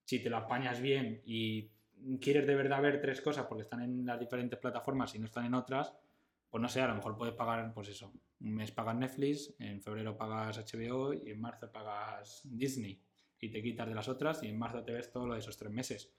[0.05, 1.71] si te lo apañas bien y
[2.21, 5.45] quieres de verdad ver tres cosas porque están en las diferentes plataformas y no están
[5.47, 5.95] en otras,
[6.49, 9.81] pues no sé, a lo mejor puedes pagar, pues eso, un mes pagas Netflix, en
[9.81, 13.01] febrero pagas HBO y en marzo pagas Disney
[13.39, 15.57] y te quitas de las otras y en marzo te ves todo lo de esos
[15.57, 16.13] tres meses.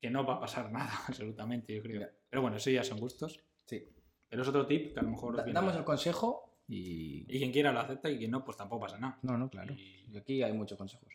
[0.00, 2.00] Que no va a pasar nada, absolutamente, yo creo.
[2.00, 2.10] Ya.
[2.28, 3.40] Pero bueno, eso ya son gustos.
[3.64, 3.88] Sí.
[4.28, 7.24] Pero es otro tip que a lo mejor os damos el consejo y...
[7.28, 9.18] Y quien quiera lo acepta y quien no, pues tampoco pasa nada.
[9.22, 9.72] No, no, claro.
[9.72, 11.08] Y- Y aquí hay muchos consejos.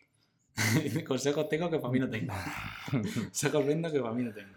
[1.07, 2.33] consejos tengo que para mí no tengo.
[2.91, 4.55] consejos vendo que para mí no tengo.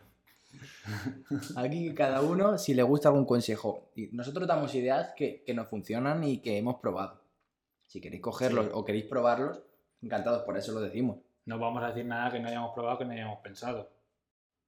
[1.57, 3.91] Aquí cada uno, si le gusta algún consejo.
[3.97, 7.21] Y nosotros damos ideas que, que nos funcionan y que hemos probado.
[7.87, 8.71] Si queréis cogerlos Sí.
[8.75, 9.61] o queréis probarlos,
[10.03, 11.19] encantados, por eso lo decimos.
[11.47, 13.91] No vamos a decir nada que no hayamos probado, que no hayamos pensado.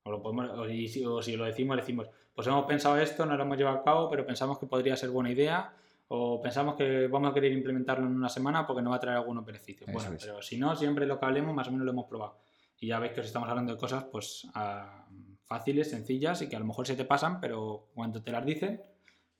[0.04, 3.36] O, lo podemos, o, si, o si lo decimos, decimos, pues hemos pensado esto, no
[3.36, 5.72] lo hemos llevado a cabo, pero pensamos que podría ser buena idea,
[6.08, 9.16] o pensamos que vamos a querer implementarlo en una semana porque nos va a traer
[9.16, 9.88] algunos beneficios.
[9.88, 10.22] Eso bueno, es.
[10.24, 12.36] pero si no, siempre lo que hablemos, más o menos lo hemos probado.
[12.78, 15.06] Y ya veis que os estamos hablando de cosas pues ah,
[15.46, 18.82] fáciles, sencillas y que a lo mejor se te pasan, pero cuando te las dicen,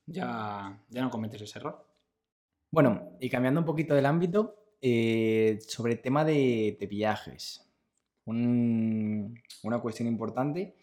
[0.07, 1.85] ya, ya no cometes ese error.
[2.71, 7.63] Bueno, y cambiando un poquito del ámbito, eh, sobre el tema de, de viajes.
[8.25, 10.75] Un- una cuestión importante.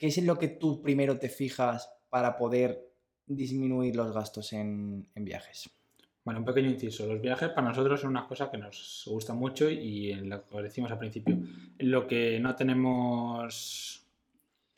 [0.00, 2.90] ¿Qué es en lo que tú primero te fijas para poder
[3.26, 5.68] disminuir los gastos en, en viajes?
[6.24, 7.06] Bueno, un pequeño inciso.
[7.06, 10.62] Los viajes para nosotros son una cosa que nos gusta mucho y en lo que
[10.62, 11.34] decimos al principio,
[11.78, 14.06] en lo que no tenemos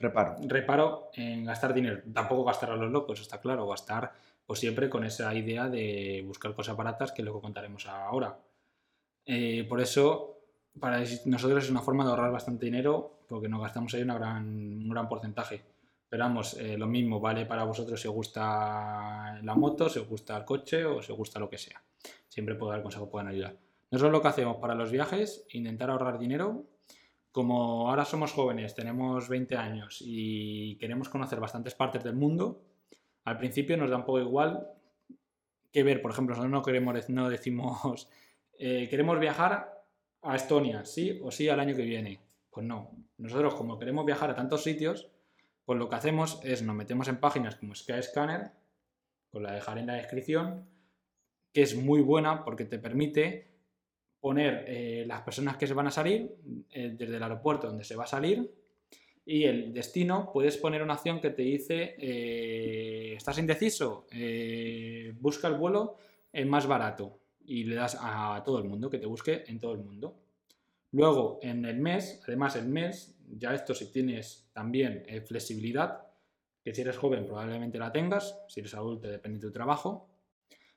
[0.01, 0.37] Reparo.
[0.43, 2.03] reparo en gastar dinero.
[2.13, 3.69] Tampoco gastar a los locos, está claro.
[3.69, 4.13] Gastar
[4.45, 8.37] pues siempre con esa idea de buscar cosas baratas que es lo que contaremos ahora.
[9.25, 10.32] Eh, por eso,
[10.79, 14.45] para nosotros es una forma de ahorrar bastante dinero porque nos gastamos ahí una gran,
[14.45, 15.63] un gran porcentaje.
[16.09, 20.09] Pero vamos, eh, lo mismo vale para vosotros si os gusta la moto, si os
[20.09, 21.83] gusta el coche o si os gusta lo que sea.
[22.29, 23.57] Siempre puedo dar consejos que puedan ayudar.
[23.91, 26.65] Nosotros lo que hacemos para los viajes, intentar ahorrar dinero.
[27.31, 32.61] Como ahora somos jóvenes, tenemos 20 años y queremos conocer bastantes partes del mundo,
[33.25, 34.67] al principio nos da un poco igual
[35.73, 38.09] que ver, por ejemplo, nosotros no queremos, no decimos,
[38.59, 39.72] eh, queremos viajar
[40.23, 42.21] a Estonia, sí o sí al año que viene.
[42.51, 45.09] Pues no, nosotros como queremos viajar a tantos sitios,
[45.65, 48.53] pues lo que hacemos es nos metemos en páginas como Skyscanner,
[49.31, 50.67] os la dejaré en la descripción,
[51.53, 53.53] que es muy buena porque te permite
[54.21, 56.33] poner eh, las personas que se van a salir
[56.71, 58.55] eh, desde el aeropuerto donde se va a salir
[59.25, 64.07] y el destino puedes poner una opción que te dice eh, estás indeciso
[65.21, 65.97] busca el vuelo
[66.47, 69.79] más barato y le das a todo el mundo que te busque en todo el
[69.81, 70.19] mundo
[70.93, 76.07] luego en el mes además el mes ya esto si tienes también eh, flexibilidad
[76.63, 80.09] que si eres joven probablemente la tengas si eres adulto depende de tu trabajo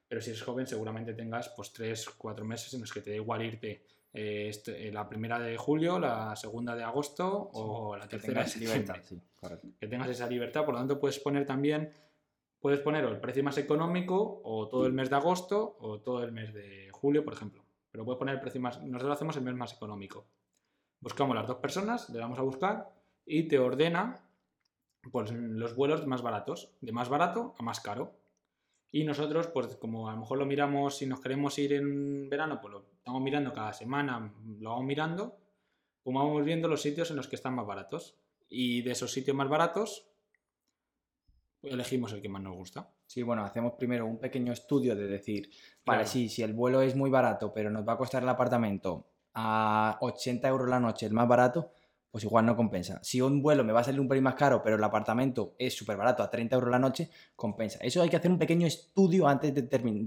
[0.07, 3.16] Pero si eres joven, seguramente tengas pues 3, 4 meses en los que te da
[3.16, 8.07] igual irte eh, este- eh, la primera de julio, la segunda de agosto o la
[8.07, 8.80] tercera de septiembre.
[8.82, 9.20] libertad, sí.
[9.80, 11.91] Que tengas esa libertad, por lo tanto puedes poner también,
[12.60, 16.32] puedes poner el precio más económico o todo el mes de agosto o todo el
[16.32, 17.64] mes de julio, por ejemplo.
[17.91, 20.28] Pero puedes poner el precio más, nosotros hacemos el mes más económico.
[20.99, 22.89] Buscamos las dos personas, le damos a buscar
[23.26, 24.28] y te ordena
[25.12, 28.14] pues, los vuelos más baratos, de más barato a más caro.
[28.91, 32.60] Y nosotros, pues como a lo mejor lo miramos, si nos queremos ir en verano,
[32.62, 35.38] pues lo estamos mirando cada semana, lo vamos mirando,
[36.01, 38.16] pues vamos viendo los sitios en los que están más baratos.
[38.47, 40.08] Y de esos sitios más baratos,
[41.68, 42.89] elegimos el que más nos gusta.
[43.05, 45.49] Sí, bueno, hacemos primero un pequeño estudio de decir,
[45.86, 46.07] vale, Claro.
[46.07, 49.97] sí, si el vuelo es muy barato, pero nos va a costar el apartamento a
[50.01, 51.72] 80 euros la noche, el más barato,
[52.09, 52.99] pues igual no compensa.
[53.03, 55.76] Si un vuelo me va a salir un pelín más caro, pero el apartamento es
[55.76, 57.78] súper barato, a 30 euros la noche, compensa.
[57.82, 59.61] Eso hay que hacer un pequeño estudio antes de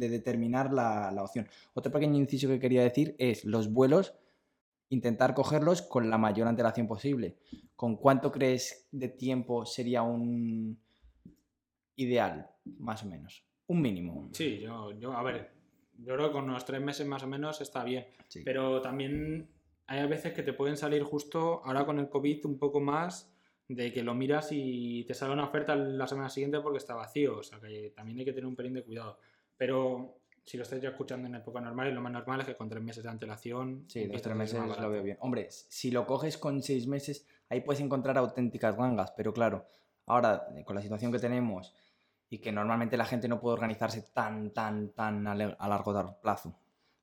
[0.08, 1.46] determinar la, la opción.
[1.74, 4.14] Otro pequeño inciso que quería decir es los vuelos,
[4.88, 7.36] intentar cogerlos con la mayor antelación posible.
[7.76, 10.80] ¿Con cuánto crees de tiempo sería un
[11.98, 13.44] ideal, más o menos?
[13.66, 14.30] Un mínimo.
[14.32, 15.50] Sí, yo, yo, a ver,
[15.98, 18.06] yo creo que con unos tres meses más o menos está bien.
[18.28, 18.42] Sí.
[18.44, 19.50] Pero también
[19.86, 23.34] hay veces que te pueden salir justo ahora con el COVID un poco más
[23.68, 27.38] de que lo miras y te sale una oferta la semana siguiente porque está vacío.
[27.38, 29.18] O sea que también hay que tener un pelín de cuidado.
[29.56, 32.68] Pero si lo estáis ya escuchando en época normal, lo más normal es que con
[32.70, 33.84] tres meses de antelación.
[33.88, 35.18] Sí, dos tres meses lo veo bien.
[35.20, 39.66] Hombre, si lo coges con seis meses, ahí puedes encontrar auténticas gangas, pero claro,
[40.06, 41.74] ahora eh, con la situación que tenemos
[42.30, 46.54] y que normalmente la gente no puede organizarse tan, tan, tan a, largo plazo.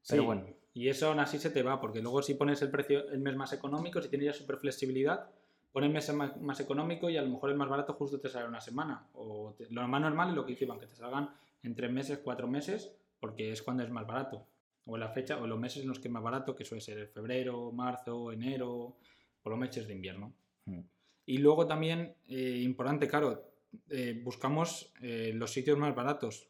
[0.08, 2.70] Pero Sí, bueno, Y eso aún así se te va, porque luego si pones el
[2.70, 5.28] precio el mes más económico, si tienes ya super flexibilidad,
[5.72, 8.30] pones el mes más, más económico y a lo mejor el más barato justo te
[8.30, 9.08] sale una semana.
[9.14, 11.30] O te- lo más normal es lo que hicieron, que te salgan
[11.64, 14.46] en tres meses, cuatro meses, porque es cuando es más barato.
[14.86, 17.08] O la fecha, o los meses en los que es más barato, que suele ser
[17.08, 18.98] febrero, marzo, enero,
[19.42, 20.32] por los meses de invierno.
[20.66, 20.80] mm,
[21.26, 23.44] Y luego también, eh, importante, claro,
[23.90, 26.50] eh, buscamos eh, los sitios más baratos,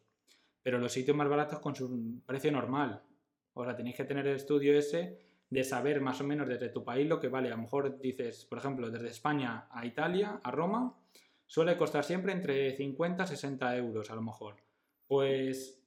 [0.61, 3.03] pero los sitios más baratos con su precio normal.
[3.53, 5.19] O sea, tenéis que tener el estudio ese
[5.49, 7.49] de saber más o menos desde tu país lo que vale.
[7.49, 10.97] A lo mejor dices, por ejemplo, desde España a Italia, a Roma,
[11.45, 14.57] suele costar siempre entre 50 y 60 euros, a lo mejor.
[15.07, 15.81] Pues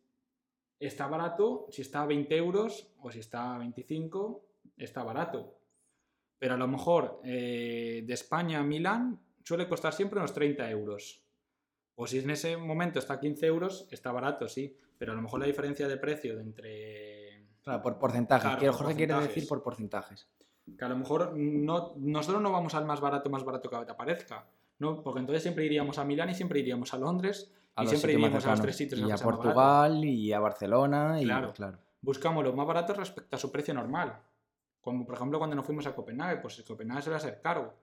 [0.78, 4.44] está barato, si está a 20 euros o si está a 25,
[4.76, 5.58] está barato.
[6.38, 11.24] Pero a lo mejor eh, de España a Milán suele costar siempre unos 30 euros.
[12.00, 14.76] O si en ese momento está a 15 euros, está barato, sí.
[14.98, 17.46] Pero a lo mejor la diferencia de precio de entre...
[17.64, 18.56] claro, por porcentajes.
[18.56, 20.28] Claro, Jorge quiere decir por porcentajes.
[20.78, 23.90] Que a lo mejor no, nosotros no vamos al más barato, más barato que te
[23.90, 24.46] aparezca.
[24.78, 25.02] ¿no?
[25.02, 28.46] Porque entonces siempre iríamos a Milán y siempre iríamos a Londres A y siempre iríamos
[28.46, 29.24] a los tres sitios y a barato.
[29.24, 31.52] Portugal y a Barcelona y Claro.
[31.52, 31.78] claro.
[32.00, 34.20] buscamos los más baratos respecto a su precio normal.
[34.80, 37.74] Como por ejemplo cuando nos fuimos a Copenhague, pues Copenhague suele ser caro,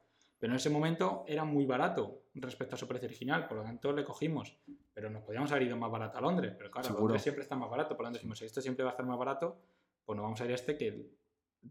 [0.45, 3.91] pero en ese momento era muy barato respecto a su precio original, por lo tanto
[3.91, 4.55] le cogimos.
[4.93, 7.05] Pero nos podíamos haber ido más barato a Londres, pero claro, Seguro.
[7.05, 9.07] Londres siempre está más barato, por lo tanto dijimos, si esto siempre va a estar
[9.07, 9.59] más barato,
[10.05, 11.11] pues nos vamos a ir a este que el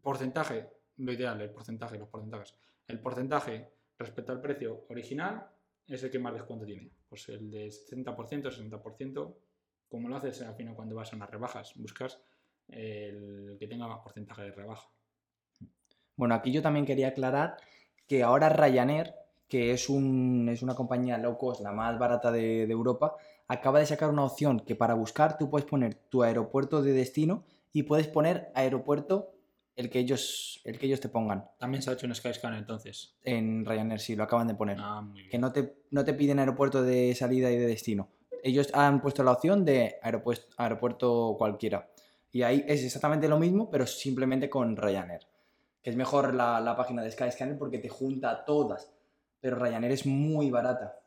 [0.02, 2.56] porcentaje, lo ideal, el porcentaje, los porcentajes.
[2.88, 5.46] El porcentaje respecto al precio original
[5.86, 6.90] es el que más descuento tiene.
[7.08, 9.34] Pues el de 70%, 60%,
[9.88, 12.20] como lo haces al final cuando vas a unas rebajas, buscas
[12.66, 14.88] el que tenga más porcentaje de rebaja.
[16.16, 17.56] Bueno, aquí yo también quería aclarar
[18.06, 19.14] que ahora Ryanair,
[19.48, 23.16] que es, un, es una compañía low cost, la más barata de, de Europa,
[23.48, 27.44] acaba de sacar una opción que para buscar tú puedes poner tu aeropuerto de destino
[27.72, 29.34] y puedes poner aeropuerto
[29.76, 31.44] el que ellos, el que ellos te pongan.
[31.58, 33.16] También se ha hecho un Skyscanner entonces.
[33.22, 34.78] En Ryanair sí, lo acaban de poner.
[34.80, 35.30] Ah, muy bien.
[35.30, 38.10] Que no te, no te piden aeropuerto de salida y de destino.
[38.42, 41.90] Ellos han puesto la opción de aeropuerto, aeropuerto cualquiera.
[42.30, 45.20] Y ahí es exactamente lo mismo, pero simplemente con Ryanair.
[45.84, 48.90] Que es mejor la, la página de Skyscanner porque te junta todas.
[49.40, 50.98] Pero Ryanair es muy barata.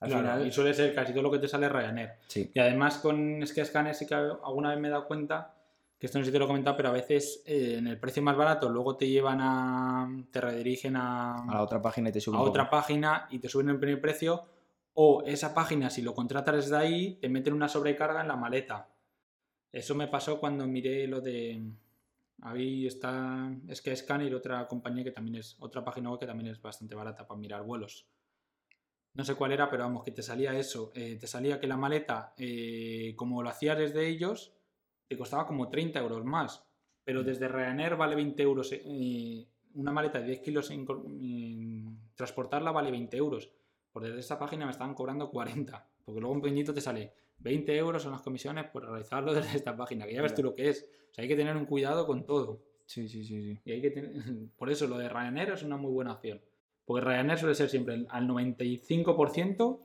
[0.00, 2.14] Al Claro, final, Y suele ser casi todo lo que te sale Ryanair.
[2.26, 2.50] sí.
[2.52, 5.54] Y además con Skyscanner sí que alguna vez me he dado cuenta,
[5.98, 7.98] que esto no sé si te lo he comentado, pero a veces eh, en el
[8.00, 10.08] precio más barato luego te llevan a...
[10.30, 13.48] te redirigen a, A la otra página y te sube a otra página y te
[13.48, 14.44] suben el primer precio.
[14.94, 18.88] O esa página, si lo contratas desde ahí, te meten una sobrecarga en la maleta.
[19.70, 21.62] Eso me pasó cuando miré lo de.
[22.40, 25.56] Ahí está Skyscanner y otra compañía que también es.
[25.60, 28.06] Otra página web que también es bastante barata para mirar vuelos.
[29.14, 30.92] No sé cuál era, pero vamos, que te salía eso.
[30.94, 34.52] eh, te salía que la maleta, eh, como lo hacías desde ellos,
[35.08, 36.64] te costaba como 30 euros más.
[37.04, 38.70] Pero desde Ryanair vale 20 euros.
[38.72, 43.50] eh, una maleta de 10 kilos en, cor- en transportarla vale 20 euros.
[43.92, 45.88] Por desde esa página me estaban cobrando 40.
[46.04, 49.76] Porque luego un pequeñito te sale 20 euros son las comisiones por realizarlo desde esta
[49.76, 50.86] página, que ya ves tú lo que es.
[51.10, 52.62] O sea, hay que tener un cuidado con todo.
[52.86, 53.60] Sí, sí, sí, sí.
[53.64, 54.12] Y hay que tener...
[54.56, 56.40] Por eso lo de Ryanair es una muy buena opción.
[56.84, 59.80] Porque Ryanair suele ser siempre al 95%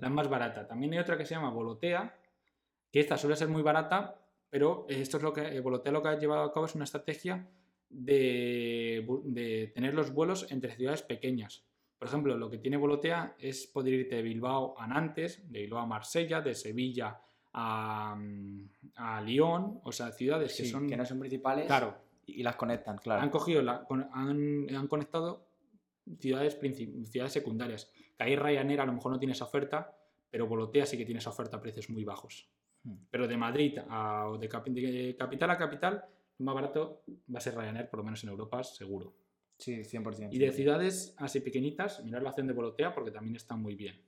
[0.00, 0.66] la más barata.
[0.66, 2.16] También hay otra que se llama Volotea,
[2.92, 6.08] que esta suele ser muy barata, pero esto es lo que eh, Volotea lo que
[6.08, 7.48] ha llevado a cabo es una estrategia
[7.88, 11.64] de, de tener los vuelos entre ciudades pequeñas.
[11.98, 15.80] Por ejemplo, lo que tiene Volotea es poder irte de Bilbao a Nantes, de Bilbao
[15.80, 17.20] a Marsella, de Sevilla
[17.52, 20.86] a, mm, a Lyon, o sea, ciudades que son...
[20.86, 23.22] que no son principales Claro, y las conectan, claro.
[23.22, 25.46] han cogido la, han, han conectado
[26.18, 26.58] ciudades,
[27.10, 27.90] ciudades secundarias.
[28.16, 29.96] Que ahí Ryanair a lo mejor no tiene esa oferta,
[30.30, 32.50] pero Volotea sí que tiene esa oferta a precios muy bajos.
[32.82, 32.96] Hmm.
[33.10, 36.04] Pero de Madrid a, o de, de capital a capital,
[36.38, 39.14] más barato va a ser Ryanair, por lo menos en Europa, seguro.
[39.58, 40.28] Sí, 100%.
[40.32, 44.00] Y de ciudades así pequeñitas, mirad la opción de Volotea porque también está muy bien.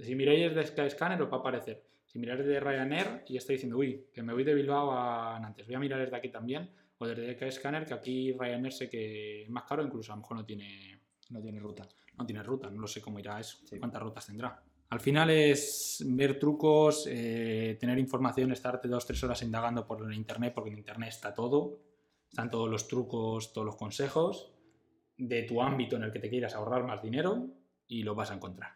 [0.00, 1.84] Si miráis de Skyscanner os va a aparecer.
[2.06, 5.66] Si miráis de Ryanair y estáis diciendo, uy, que me voy de Bilbao a Nantes,
[5.66, 6.70] voy a mirar desde aquí también.
[6.98, 10.36] O desde Skyscanner, que aquí Ryanair sé que es más caro, incluso a lo mejor
[10.38, 11.00] no tiene,
[11.30, 11.88] No tiene ruta.
[12.16, 13.78] no tiene ruta, no lo sé cómo irá eso, Sí.
[13.78, 14.62] cuántas rutas tendrá.
[14.90, 20.12] Al final es ver trucos, eh, tener información, estarte dos, tres horas indagando por el
[20.14, 21.80] internet, porque en internet está todo.
[22.34, 24.50] Están todos los trucos, todos los consejos
[25.16, 27.46] de tu ámbito en el que te quieras ahorrar más dinero
[27.86, 28.72] y lo vas a encontrar.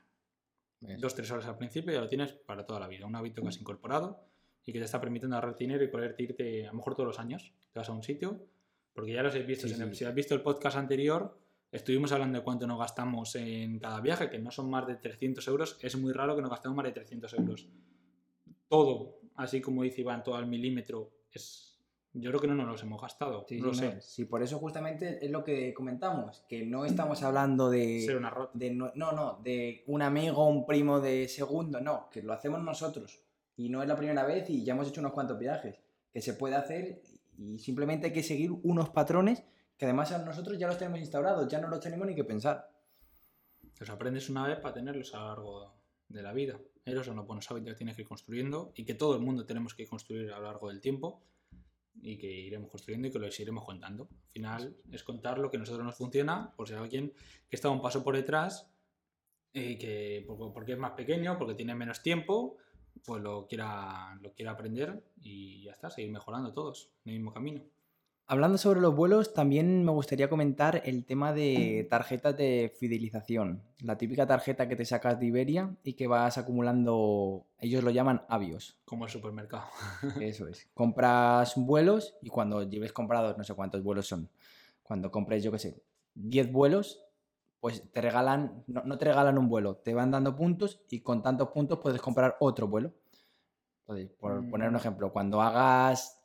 [1.01, 3.05] Dos, tres horas al principio ya lo tienes para toda la vida.
[3.05, 4.21] Un hábito que has incorporado
[4.65, 7.19] y que te está permitiendo ahorrar dinero y poderte irte a lo mejor todos los
[7.19, 7.53] años.
[7.73, 8.47] Te vas a un sitio,
[8.93, 9.67] porque ya los has visto.
[9.67, 9.95] Sí, el- sí.
[9.97, 11.37] Si has visto el podcast anterior,
[11.73, 15.49] estuvimos hablando de cuánto nos gastamos en cada viaje, que no son más de 300
[15.49, 15.79] euros.
[15.83, 17.67] Es muy raro que nos gastemos más de 300 euros.
[18.69, 21.68] Todo, así como dice Iván, todo al milímetro, es...
[22.15, 23.45] Yo creo que no nos los hemos gastado.
[23.49, 24.01] Sí, no lo sí, sé.
[24.01, 28.01] sí, por eso justamente es lo que comentamos, que no estamos hablando de...
[28.01, 28.51] Ser una rota.
[28.55, 32.63] de no, no, no, de un amigo, un primo de segundo, no, que lo hacemos
[32.63, 33.21] nosotros.
[33.57, 35.79] Y no es la primera vez y ya hemos hecho unos cuantos viajes.
[36.13, 37.03] Que se puede hacer
[37.37, 39.45] y simplemente hay que seguir unos patrones
[39.77, 42.69] que además a nosotros ya los tenemos instaurados, ya no los tenemos ni que pensar.
[43.79, 45.75] Los aprendes una vez para tenerlos a lo largo
[46.09, 46.59] de la vida.
[46.85, 49.47] Esos son los buenos hábitos que tienes que ir construyendo y que todo el mundo
[49.47, 51.23] tenemos que construir a lo largo del tiempo
[52.03, 54.09] y que iremos construyendo y que los iremos contando.
[54.11, 57.13] Al final es contar lo que a nosotros nos funciona, por si hay alguien
[57.49, 58.71] que está un paso por detrás
[59.53, 62.57] y que por- porque es más pequeño, porque tiene menos tiempo,
[63.05, 67.33] pues lo quiera, lo quiera aprender y ya está, seguir mejorando todos en el mismo
[67.33, 67.63] camino.
[68.31, 73.63] Hablando sobre los vuelos, también me gustaría comentar el tema de tarjetas de fidelización.
[73.81, 78.21] La típica tarjeta que te sacas de Iberia y que vas acumulando, ellos lo llaman
[78.29, 78.77] avios.
[78.85, 79.65] Como el supermercado.
[80.21, 80.69] Eso es.
[80.75, 84.29] Compras vuelos y cuando lleves comprados, no sé cuántos vuelos son,
[84.83, 85.83] cuando compres, yo qué sé,
[86.15, 87.03] 10 vuelos,
[87.61, 91.23] pues te regalan, no, no te regalan un vuelo, te van dando puntos y con
[91.23, 92.93] tantos puntos puedes comprar otro vuelo.
[93.87, 94.51] Entonces, por Mm.
[94.51, 96.21] poner un ejemplo, cuando hagas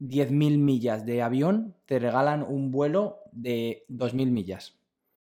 [0.00, 4.78] 10.000 millas de avión, te regalan un vuelo de 2.000 millas.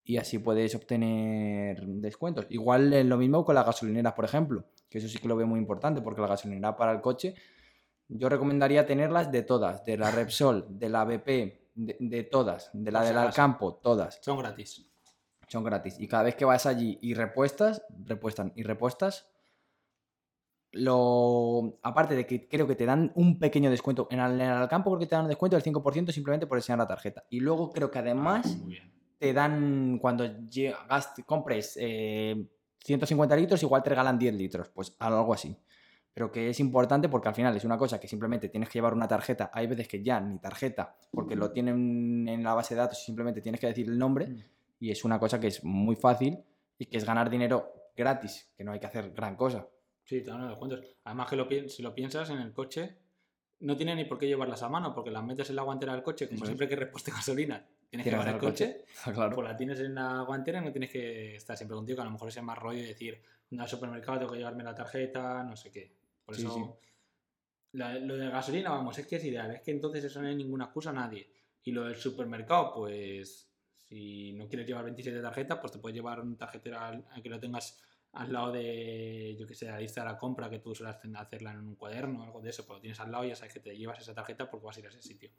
[0.04, 2.46] Y así puedes obtener descuentos.
[2.50, 5.46] Igual es lo mismo con las gasolineras, por ejemplo, que eso sí que lo veo
[5.46, 7.34] muy importante, porque la gasolinera para el coche,
[8.08, 11.26] yo recomendaría tenerlas de todas, de la Repsol, de la BP,
[11.74, 13.18] de, de todas, de la del.
[13.18, 14.20] Alcampo, todas.
[14.22, 14.86] Son gratis.
[15.48, 15.98] Son gratis.
[15.98, 19.28] Y cada vez que vas allí y repuestas, repuestan y repuestas,
[20.76, 21.78] lo...
[21.82, 24.90] aparte de que creo que te dan un pequeño descuento, en el, en el Alcampo
[24.90, 27.24] creo que te dan un descuento del 5% simplemente por enseñar la tarjeta.
[27.30, 28.92] Y luego creo que además bien.
[29.18, 32.46] te dan, cuando lle- gast- compres eh,
[32.84, 35.56] 150 litros, igual te regalan 10 litros, pues algo así.
[36.14, 38.94] Pero que es importante porque al final es una cosa que simplemente tienes que llevar
[38.94, 39.50] una tarjeta.
[39.52, 43.04] Hay veces que ya ni tarjeta, porque lo tienen en la base de datos y
[43.04, 44.26] simplemente tienes que decir el nombre.
[44.28, 44.42] Mm.
[44.80, 46.38] Y es una cosa que es muy fácil
[46.78, 49.66] y que es ganar dinero gratis, que no hay que hacer gran cosa.
[50.06, 50.80] Sí, te dan los descuentos.
[51.04, 52.96] Además que lo, si lo piensas en el coche,
[53.60, 56.02] no tiene ni por qué llevarlas a mano, porque las metes en la guantera del
[56.02, 56.46] coche, como es.
[56.46, 59.34] siempre que repueste gasolina, tienes que llevar el el coche, Está claro.
[59.34, 62.06] pues la tienes en la guantera y no tienes que estar siempre contigo, que a
[62.06, 65.42] lo mejor es más rollo de decir, no al supermercado tengo que llevarme la tarjeta,
[65.42, 65.92] no sé qué.
[66.24, 66.88] Por Sí, eso, sí.
[67.72, 70.36] la- lo de gasolina, vamos, es que es ideal, es que entonces eso no hay
[70.36, 71.30] ninguna excusa a nadie.
[71.64, 73.50] Y lo del supermercado, pues,
[73.88, 77.28] si no quieres llevar 27 tarjetas, pues te puedes llevar una tarjetera al- a que
[77.28, 77.80] lo tengas
[78.16, 81.16] al lado de, yo que sé, la lista de la compra que tú sueles ten-
[81.16, 83.36] hacerla en un cuaderno o algo de eso, pues lo tienes al lado y ya
[83.36, 85.30] sabes que te llevas esa tarjeta porque vas a ir a ese sitio.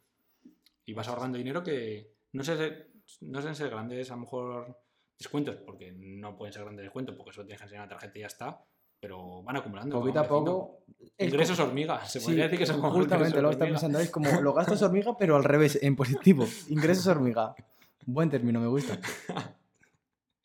[0.85, 2.87] Y vas ahorrando dinero que no sé,
[3.21, 4.79] no sé ser grandes, a lo mejor
[5.17, 8.21] descuentos, porque no pueden ser grandes descuentos, porque solo tienes que enseñar la tarjeta y
[8.21, 8.63] ya está,
[8.99, 9.99] pero van acumulando.
[9.99, 10.83] Poquito a poco.
[11.17, 13.65] es Ingresos hormiga, se Sí, podría decir que son como justamente lo hormiga.
[13.67, 13.99] pensando.
[13.99, 16.45] Es como los gastos hormiga, pero al revés, en positivo.
[16.69, 17.55] Ingresos hormiga.
[18.05, 18.99] Buen término, me gusta.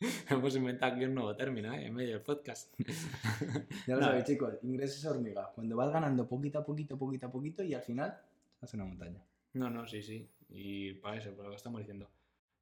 [0.29, 1.87] Hemos inventado aquí un nuevo término, ¿eh?
[1.87, 2.75] En medio del podcast.
[3.87, 4.07] Ya lo No.
[4.07, 5.51] sabéis, chicos, ingresos hormiga.
[5.55, 8.17] Cuando vas ganando poquito a poquito, poquito a poquito y al final
[8.61, 9.23] hace una montaña.
[9.55, 10.29] No, no, sí, sí.
[10.49, 12.11] Y para eso, por lo que estamos diciendo.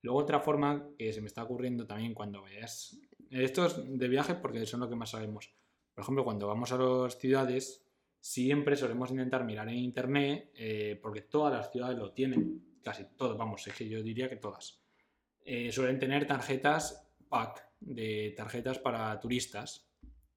[0.03, 2.99] Luego otra forma que se me está ocurriendo también cuando vayas...
[3.30, 5.53] Esto es de viaje porque son lo que más sabemos.
[5.95, 7.84] Por ejemplo, cuando vamos a las ciudades,
[8.18, 13.36] siempre solemos intentar mirar en internet, eh, porque todas las ciudades lo tienen, casi todas,
[13.36, 14.80] vamos, es que yo diría que todas.
[15.45, 19.87] Eh, suelen tener tarjetas pack, de tarjetas para turistas.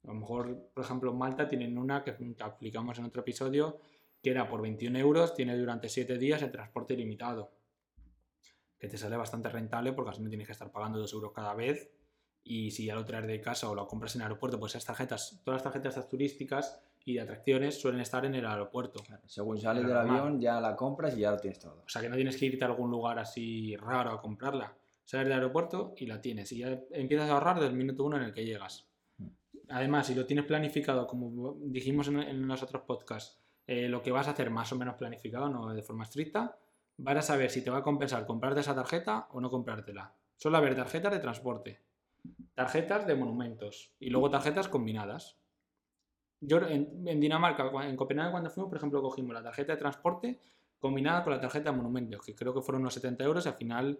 [0.06, 3.80] A lo mejor, por ejemplo, en Malta tienen una que, que aplicamos en otro episodio,
[4.22, 7.52] que era por 21 euros, tiene durante 7 días el transporte ilimitado.
[8.80, 11.54] Que te sale bastante rentable porque así no tienes que estar pagando 2 euros cada
[11.54, 11.91] vez.
[12.46, 14.86] Y si ya lo traes de casa o lo compras en el aeropuerto, pues esas
[14.86, 19.02] tarjetas, todas las tarjetas turísticas y de atracciones suelen estar en el aeropuerto.
[19.26, 21.84] Según sales del avión, ya la compras y ya lo tienes todo.
[21.86, 24.76] O sea que no tienes que irte a algún lugar así raro a comprarla.
[25.04, 26.51] Sales del aeropuerto y la tienes.
[26.51, 28.88] Y ya empiezas a ahorrar desde el minuto uno en el que llegas.
[29.18, 29.28] Mm.
[29.70, 34.12] Además, si lo tienes planificado, como dijimos en, en los otros podcasts, eh, lo que
[34.12, 36.58] vas a hacer más o menos planificado, no de forma estricta,
[36.97, 40.14] vas a saber si te va a compensar comprarte esa tarjeta o no comprártela.
[40.36, 41.82] Suele haber tarjetas de transporte,
[42.54, 45.38] tarjetas de monumentos y luego tarjetas combinadas.
[46.41, 50.39] Yo en, en Dinamarca, en Copenhague cuando fuimos, por ejemplo, cogimos la tarjeta de transporte
[50.80, 53.56] combinada con la tarjeta de monumentos, que creo que fueron unos 70 euros y al
[53.56, 53.99] final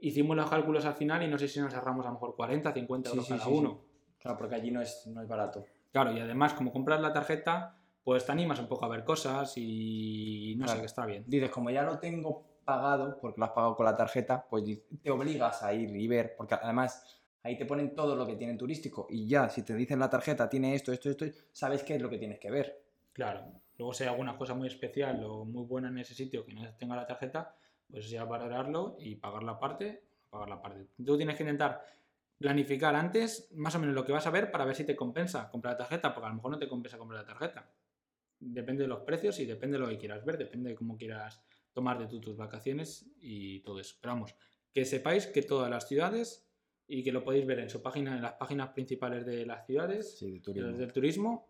[0.00, 2.72] hicimos los cálculos al final y no sé si nos ahorramos a lo mejor 40,
[2.72, 3.80] 50 Sí, euros sí, cada sí, uno.
[4.18, 5.64] Claro, porque allí no es, no es barato.
[5.92, 9.52] Claro, y además como compras la tarjeta, pues te animas un poco a ver cosas
[9.56, 11.24] y no sé, que está bien.
[11.26, 14.64] Dices, como ya lo tengo pagado, porque lo has pagado con la tarjeta, pues
[15.02, 18.54] te obligas a ir y ver, porque además ahí te ponen todo lo que tiene
[18.54, 22.02] turístico y ya, si te dicen la tarjeta tiene esto, esto, esto, sabes qué es
[22.02, 22.84] lo que tienes que ver.
[23.12, 23.44] Claro.
[23.78, 26.62] Luego si hay alguna cosa muy especial o muy buena en ese sitio que no
[26.76, 27.54] tenga la tarjeta,
[27.90, 30.86] pues ya valorarlo y pagar la parte, pagar la parte.
[31.04, 31.84] Tú tienes que intentar
[32.38, 35.50] planificar antes más o menos lo que vas a ver para ver si te compensa
[35.50, 37.70] comprar la tarjeta, porque a lo mejor no te compensa comprar la tarjeta.
[38.38, 41.42] Depende de los precios y depende de lo que quieras ver, depende de cómo quieras
[41.72, 43.96] tomar de tú tus vacaciones y todo eso.
[44.00, 44.34] Pero vamos,
[44.72, 46.46] que sepáis que todas las ciudades
[46.86, 50.18] y que lo podéis ver en su página, en las páginas principales de las ciudades,
[50.18, 50.78] Sí, de turismo.
[50.78, 51.48] del turismo,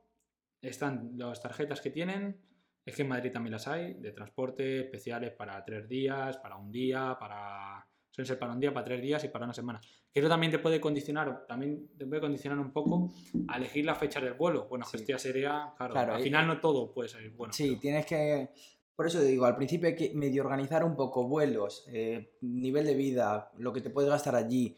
[0.61, 2.41] están las tarjetas que tienen.
[2.84, 6.70] Es que en Madrid también las hay, de transporte, especiales para tres días, para un
[6.72, 7.86] día, para.
[8.10, 9.80] Suelen ser para un día, para tres días y para una semana.
[10.12, 13.12] Que eso también te puede condicionar, también te puede condicionar un poco
[13.48, 14.66] a elegir la fecha del vuelo.
[14.68, 15.04] Bueno, Sí.
[15.06, 17.52] ya sería, claro, Claro, al final no todo puede salir bueno.
[17.52, 18.50] Sí, pero- tienes que.
[18.96, 22.84] Por eso te digo, al principio hay que medio organizar un poco vuelos, eh, nivel
[22.84, 24.76] de vida, lo que te puedes gastar allí.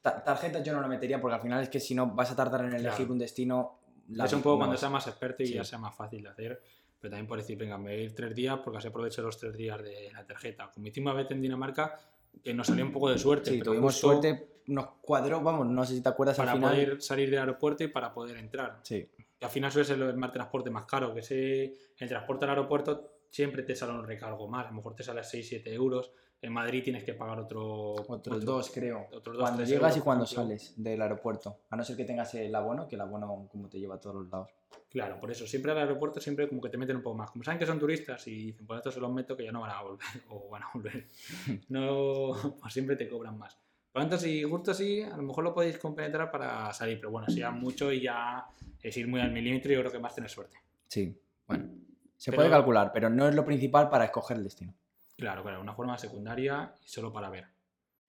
[0.00, 2.36] Ta- tarjetas yo no la metería porque al final es que si no vas a
[2.36, 3.12] tardar en elegir Claro.
[3.12, 3.76] un destino.
[4.12, 5.54] la- es un poco cuando sea más experto y Sí.
[5.54, 6.60] ya sea más fácil de hacer.
[7.00, 9.38] Pero también por decir, venga, me voy a ir tres días porque así aprovecho los
[9.38, 10.70] tres días de la tarjeta.
[10.72, 11.98] Como hicimos veces en Dinamarca,
[12.42, 13.50] que nos salió un poco de suerte.
[13.50, 16.72] Sí, pero tuvimos suerte, nos cuadró, vamos, no sé si te acuerdas para al final.
[16.74, 18.80] poder salir del aeropuerto y para poder entrar.
[18.82, 22.44] Sí, Que al final suele ser el más transporte más caro, que ese, el transporte
[22.44, 25.62] al aeropuerto siempre te sale un recargo más, a lo mejor te sale a 6-7
[25.72, 26.12] euros.
[26.42, 29.06] En Madrid tienes que pagar otro, otros otro- dos creo.
[29.12, 31.58] otros dos, cuando llegas euros, y cuando sales del aeropuerto.
[31.70, 34.16] A no ser que tengas el abono, que el abono como te lleva a todos
[34.16, 34.50] los lados.
[34.88, 37.30] Claro, por eso, siempre al aeropuerto siempre como que te meten un poco más.
[37.30, 39.60] Como saben que son turistas y dicen, pues estos se los meto que ya no
[39.60, 40.00] van a volver,
[40.30, 41.06] o van a volver.
[41.68, 43.56] No, pues siempre te cobran más.
[43.92, 47.10] Por lo tanto, si justo así, a lo mejor lo podéis compenetrar para salir, pero
[47.10, 48.46] bueno, si ya mucho y ya
[48.82, 50.58] es ir muy al milímetro, yo creo que más tener suerte.
[50.88, 51.16] Sí,
[51.46, 51.68] bueno.
[52.16, 54.74] Se Pero- puede calcular, pero no es lo principal para escoger el destino.
[55.16, 57.46] Claro, claro, una forma secundaria y solo para ver.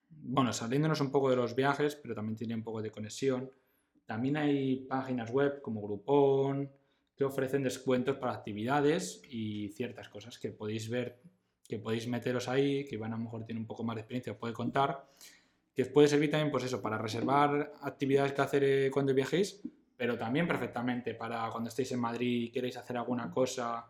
[0.09, 3.49] Bueno, saliéndonos un poco de los viajes, pero también tiene un poco de conexión.
[4.11, 6.69] También hay páginas web como Groupon
[7.15, 11.21] que ofrecen descuentos para actividades y ciertas cosas que podéis ver,
[11.65, 14.33] que podéis meteros ahí, que van a lo mejor tiene un poco más de experiencia,
[14.33, 15.07] os puede contar,
[15.73, 19.61] que os puede servir también, pues eso, para reservar actividades que hacer eh, cuando viajéis,
[19.95, 23.89] pero también perfectamente para cuando estéis en Madrid y queréis hacer alguna cosa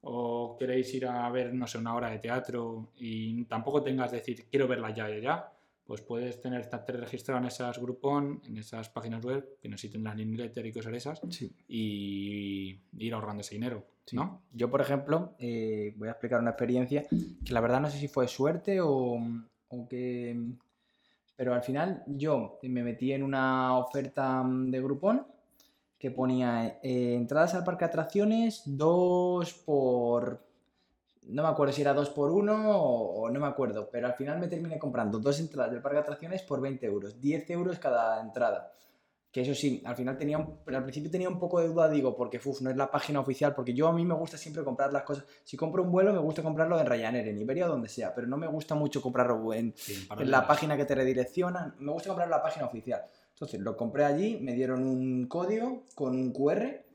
[0.00, 4.46] o queréis ir a ver, no sé, una obra de teatro y tampoco tengas decir,
[4.50, 5.52] quiero verla ya, ya, ya,
[5.88, 9.86] pues puedes tener, estarte registrado en esas Groupon, en esas páginas web, que no sé
[9.86, 11.50] si tendrás newsletter y cosas de esas, Sí.
[11.66, 14.42] y ir ahorrando ese dinero, ¿no?
[14.52, 18.06] Yo, por ejemplo, eh, voy a explicar una experiencia que la verdad no sé si
[18.06, 19.18] fue suerte o,
[19.68, 20.38] o que...
[21.36, 25.26] Pero al final yo me metí en una oferta mm, de Groupon
[25.98, 30.46] que ponía eh, entradas al parque de atracciones, dos por...
[31.28, 34.14] No me acuerdo si era dos por uno o, o no me acuerdo, pero al
[34.14, 37.78] final me terminé comprando dos entradas del parque de atracciones por 20 euros, 10 euros
[37.78, 38.72] cada entrada.
[39.30, 42.16] Que eso sí, al final tenía, un- al principio tenía un poco de duda, digo,
[42.16, 44.90] porque uf, no es la página oficial, porque yo a mí me gusta siempre comprar
[44.90, 45.26] las cosas.
[45.44, 48.26] Si compro un vuelo, me gusta comprarlo en Ryanair, en Iberia o donde sea, pero
[48.26, 51.74] no me gusta mucho comprarlo en, Sí, en la página que te redireccionan.
[51.78, 53.02] Me gusta comprar la página oficial.
[53.34, 56.86] Entonces lo compré allí, me dieron un código con un QR.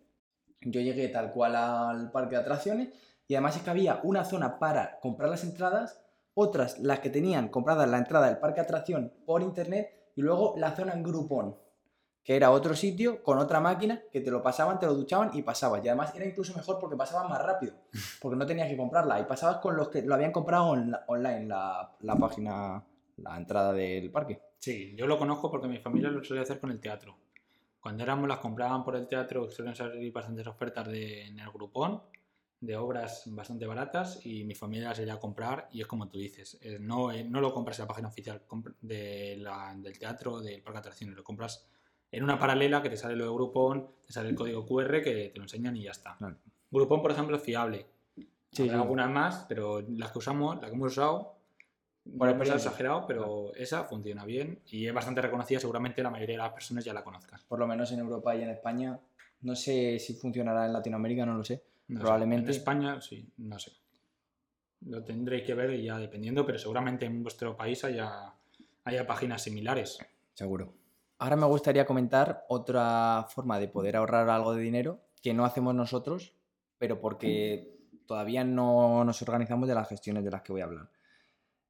[0.61, 2.89] Yo llegué tal cual al parque de atracciones
[3.28, 5.99] y además es que había una zona para comprar las entradas,
[6.34, 10.55] otras las que tenían compradas la entrada del parque de atracción por internet y luego
[10.57, 11.55] la zona en Groupon,
[12.24, 15.41] que era otro sitio con otra máquina que te lo pasaban, te lo duchaban y
[15.41, 15.84] pasabas.
[15.84, 17.74] Y además era incluso mejor porque pasabas más rápido,
[18.21, 21.47] porque no tenías que comprarla y pasabas con los que lo habían comprado on- online,
[21.47, 22.84] la, la página,
[23.17, 24.41] la entrada del parque.
[24.59, 27.15] Sí, yo lo conozco porque mi familia lo solía hacer con el teatro.
[27.82, 32.01] Cuando éramos las compraban por el teatro, suelen salir bastantes ofertas de, en el Groupon
[32.64, 36.18] de obras bastante baratas y mi familia las iría a comprar y es como tú
[36.20, 38.41] dices, eh, no, eh, no lo compras en la página oficial
[38.82, 41.68] de la- del teatro, del parque de atracciones, lo compras
[42.11, 45.30] en una paralela que te sale lo de Groupon, te sale el código QR que
[45.30, 46.16] te lo enseñan y ya está.
[46.18, 46.38] Claro.
[46.72, 47.86] Groupon, por ejemplo, es fiable.
[48.16, 48.82] Sí, Habrá sí.
[48.82, 51.36] algunas más, pero las que usamos, las que hemos usado,
[52.18, 52.68] por experiencia.
[52.70, 56.86] exagerado, pero esa funciona bien y es bastante reconocida, seguramente la mayoría de las personas
[56.86, 57.39] ya la conozcan.
[57.47, 58.99] por lo menos en Europa y en España.
[59.41, 61.61] No sé si funcionará en Latinoamérica, no lo sé.
[61.88, 62.51] No sé, Probablemente.
[62.51, 63.71] En España, sí, no sé.
[64.81, 68.34] Lo tendréis que ver ya dependiendo, pero seguramente en vuestro país haya,
[68.84, 69.99] haya páginas similares.
[70.34, 70.73] Seguro.
[71.19, 75.73] Ahora me gustaría comentar otra forma de poder ahorrar algo de dinero que no hacemos
[75.73, 76.34] nosotros,
[76.77, 80.89] pero porque todavía no nos organizamos de las gestiones de las que voy a hablar.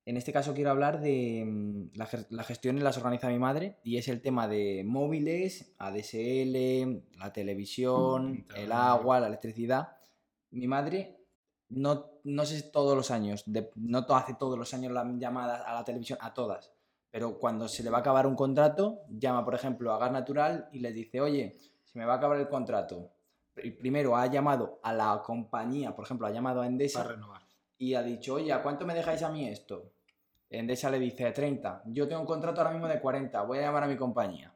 [0.06, 3.98] En este caso quiero hablar de mm, la las gestiones las organiza mi madre y
[3.98, 9.98] es el tema de móviles, ADSL, la televisión, el agua, la electricidad.
[10.54, 11.20] Mi madre
[11.70, 15.62] no, no sé si todos los años, de- no hace todos los años las llamadas
[15.66, 16.72] a la televisión, a todas,
[17.10, 20.70] pero cuando se le va a acabar un contrato, llama, por ejemplo, a Gas Natural
[20.72, 23.12] y les dice, oye, se me va a acabar el contrato.
[23.56, 27.42] Pr- Primero ha llamado a la compañía, por ejemplo, ha llamado a Endesa Para renovar.
[27.78, 29.92] y ha dicho, oye, ¿a cuánto me dejáis a mí esto?
[30.50, 31.82] Endesa le dice 30.
[31.88, 33.42] Yo tengo un contrato ahora mismo de 40.
[33.44, 34.54] Voy a llamar a mi compañía.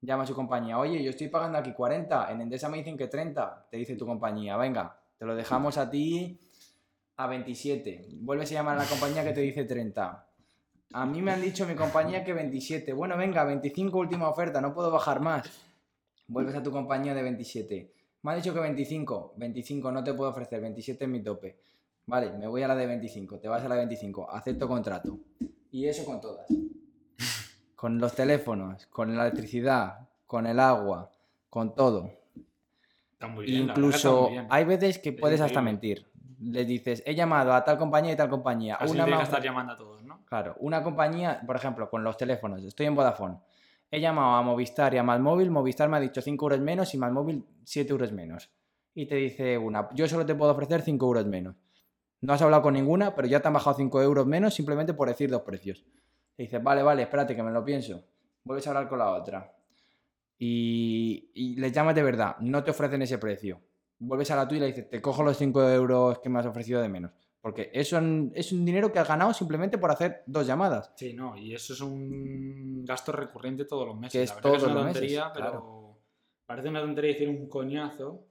[0.00, 0.78] Llama a su compañía.
[0.78, 2.30] Oye, yo estoy pagando aquí 40.
[2.32, 3.66] En Endesa me dicen que 30.
[3.70, 4.56] Te dice tu compañía.
[4.56, 6.40] Venga, te lo dejamos a ti
[7.16, 8.08] a 27.
[8.20, 10.28] Vuelves a llamar a la compañía que te dice 30.
[10.92, 12.92] A mí me han dicho mi compañía que 27.
[12.92, 14.60] Bueno, venga, 25 última oferta.
[14.60, 15.50] No puedo bajar más.
[16.26, 17.92] Vuelves a tu compañía de 27.
[18.22, 19.34] Me ha dicho que 25.
[19.36, 20.60] 25 no te puedo ofrecer.
[20.60, 21.58] 27 es mi tope.
[22.06, 23.38] Vale, me voy a la de 25.
[23.38, 24.30] Te vas a la de 25.
[24.30, 25.18] Acepto contrato.
[25.70, 26.46] Y eso con todas.
[27.74, 31.10] Con los teléfonos, con la electricidad, con el agua,
[31.50, 32.23] con todo.
[33.24, 33.62] Está muy bien.
[33.64, 34.46] Incluso muy bien.
[34.50, 35.72] hay veces que Es puedes hasta increíble.
[35.72, 36.14] mentir.
[36.40, 38.76] Les dices, he llamado a tal compañía y tal compañía.
[38.76, 40.24] Así Una que estar llamando a todos, ¿no?
[40.26, 43.38] Claro, una compañía, por ejemplo, con los teléfonos, estoy en Vodafone.
[43.90, 46.98] He llamado a Movistar y a Malmóvil, Movistar me ha dicho 5 euros menos y
[46.98, 48.50] Malmóvil 7 euros menos.
[48.94, 51.54] Y te dice una, yo solo te puedo ofrecer 5 euros menos.
[52.20, 55.08] No has hablado con ninguna, pero ya te han bajado 5 euros menos simplemente por
[55.08, 55.84] decir dos precios.
[56.36, 58.02] Y dices, vale, vale, espérate que me lo pienso.
[58.42, 59.52] Vuelves a hablar con la otra.
[60.38, 63.60] Y, y les llamas de verdad, no te ofrecen ese precio.
[63.98, 66.46] Vuelves a la tuya y le dices, te cojo los 5 euros que me has
[66.46, 67.12] ofrecido de menos.
[67.44, 68.00] Porque eso
[68.32, 70.90] es un dinero que has ganado simplemente por hacer dos llamadas.
[70.96, 74.12] Sí, no, y eso es un gasto recurrente todos los meses.
[74.12, 75.98] Que es la verdad que es todos una los meses, tontería, pero claro.
[76.46, 78.24] parece una tontería decir un coñazo.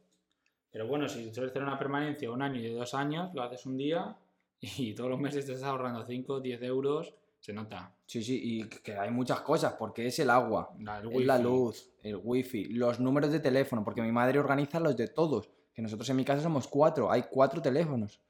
[0.71, 3.67] Pero bueno, si sueles hacer una permanencia un año y de dos años, lo haces
[3.67, 4.17] un día
[4.59, 7.93] y todos los meses te estás ahorrando 5 o 10 euros, se nota.
[8.05, 11.35] Sí, sí, y que hay muchas cosas, porque es el agua, La- el es la
[11.35, 11.43] wifi.
[11.43, 15.81] luz, el wifi, los números de teléfono, porque mi madre organiza los de todos, que
[15.81, 18.21] nosotros en mi casa somos cuatro, hay cuatro teléfonos.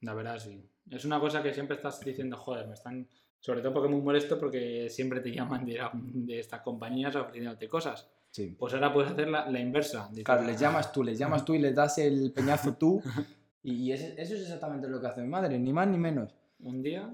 [0.00, 0.66] La verdad, sí.
[0.90, 3.06] Es una cosa que siempre estás diciendo, joder, me están.
[3.38, 7.68] Sobre todo porque es muy molesto porque siempre te llaman de, de estas compañías ofreciéndote
[7.68, 8.08] cosas.
[8.30, 8.56] Sí.
[8.58, 10.08] Pues ahora puedes hacer la, la inversa.
[10.08, 13.02] Dices, Claro, les llamas tú, les llamas tú y les das el peñazo tú,
[13.62, 16.34] y, eso es exactamente lo que hace mi madre, ni más ni menos.
[16.60, 17.12] Un día,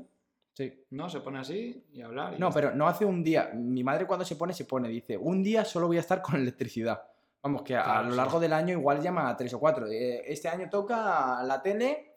[0.58, 0.84] Sí.
[0.90, 1.08] ¿no?
[1.08, 2.34] Se pone así y hablar.
[2.36, 3.52] y No, pero no hace un día.
[3.54, 6.34] Mi madre cuando se pone, se pone, dice, un día solo voy a estar con
[6.34, 7.00] electricidad.
[7.44, 8.16] Vamos, que a lo sí.
[8.16, 9.86] largo del año igual llama a tres o cuatro.
[9.86, 12.16] Eh, Este año toca la tele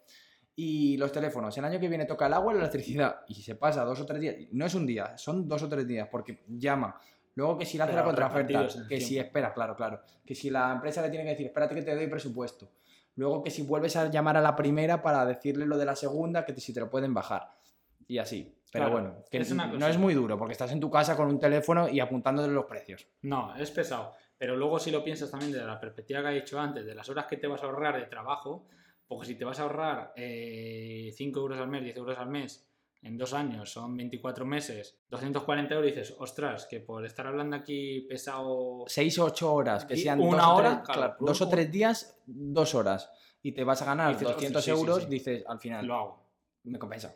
[0.56, 1.56] y los teléfonos.
[1.56, 3.22] El año que viene toca el agua y la electricidad.
[3.28, 4.36] Y se pasa dos o tres días.
[4.54, 7.00] No es un día, son dos o tres días, porque llama.
[7.36, 10.02] Luego que si le hace Pero la contraoferta, que si espera, claro, claro.
[10.26, 12.72] Que si la empresa le tiene que decir, espérate que te doy presupuesto.
[13.16, 16.44] Luego que si vuelves a llamar a la primera para decirle lo de la segunda,
[16.44, 17.61] que te- si te lo pueden bajar.
[18.08, 18.56] Y así.
[18.72, 21.16] Pero Claro, bueno, que es una no es muy duro, porque estás en tu casa
[21.18, 23.06] con un teléfono y apuntándole los precios.
[23.24, 24.14] No, es pesado.
[24.38, 27.08] Pero luego si lo piensas también desde la perspectiva que he dicho antes, de las
[27.10, 28.68] horas que te vas a ahorrar de trabajo,
[29.08, 32.66] porque si te vas a ahorrar eh, 5 euros al mes, 10 euros al mes,
[33.04, 37.56] en dos años son 24 meses, 240 euros, y dices, ostras, que por estar hablando
[37.58, 38.86] aquí pesado...
[38.88, 41.72] 6 o 8 horas, que sean una dos o hora, tres- claro, dos o tres
[41.72, 43.12] días, dos horas.
[43.44, 45.10] Y te vas a ganar Dices, 200 "Hostia, sí, sí, euros, sí".
[45.10, 46.24] dices, al final, Lo hago.
[46.64, 47.14] me compensa.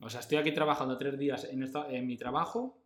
[0.00, 2.78] O sea, estoy aquí trabajando tres días en, esta- en mi trabajo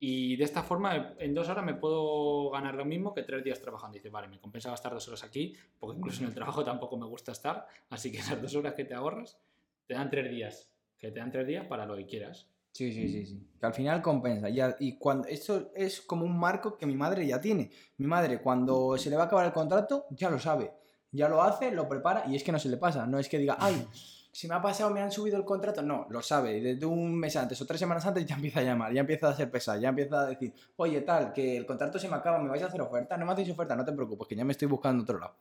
[0.00, 3.60] y de esta forma en dos horas me puedo ganar lo mismo que tres días
[3.60, 3.96] trabajando.
[3.96, 6.96] Y dices, vale, me compensa gastar dos horas aquí, porque incluso en el trabajo tampoco
[6.96, 9.38] me gusta estar, así que esas dos horas que te ahorras
[9.86, 12.48] te dan tres días, que te dan tres días para lo que quieras.
[12.72, 13.42] Sí, sí, sí, sí.
[13.58, 14.48] Que al final compensa.
[14.78, 17.70] Y cuando esto es como un marco que mi madre ya tiene.
[17.96, 20.70] Mi madre, cuando se le va a acabar el contrato, ya lo sabe.
[21.10, 23.04] Ya lo hace, lo prepara y es que no se le pasa.
[23.06, 23.84] No es que diga, ay,
[24.32, 25.82] si me ha pasado, me han subido el contrato.
[25.82, 26.58] No, lo sabe.
[26.58, 29.28] Y Desde un mes antes o tres semanas antes ya empieza a llamar, ya empieza
[29.28, 32.38] a ser pesada, ya empieza a decir, oye, tal, que el contrato se me acaba,
[32.38, 33.16] ¿me vais a hacer oferta?
[33.16, 35.36] No me hacéis oferta, no te preocupes, que ya me estoy buscando otro lado.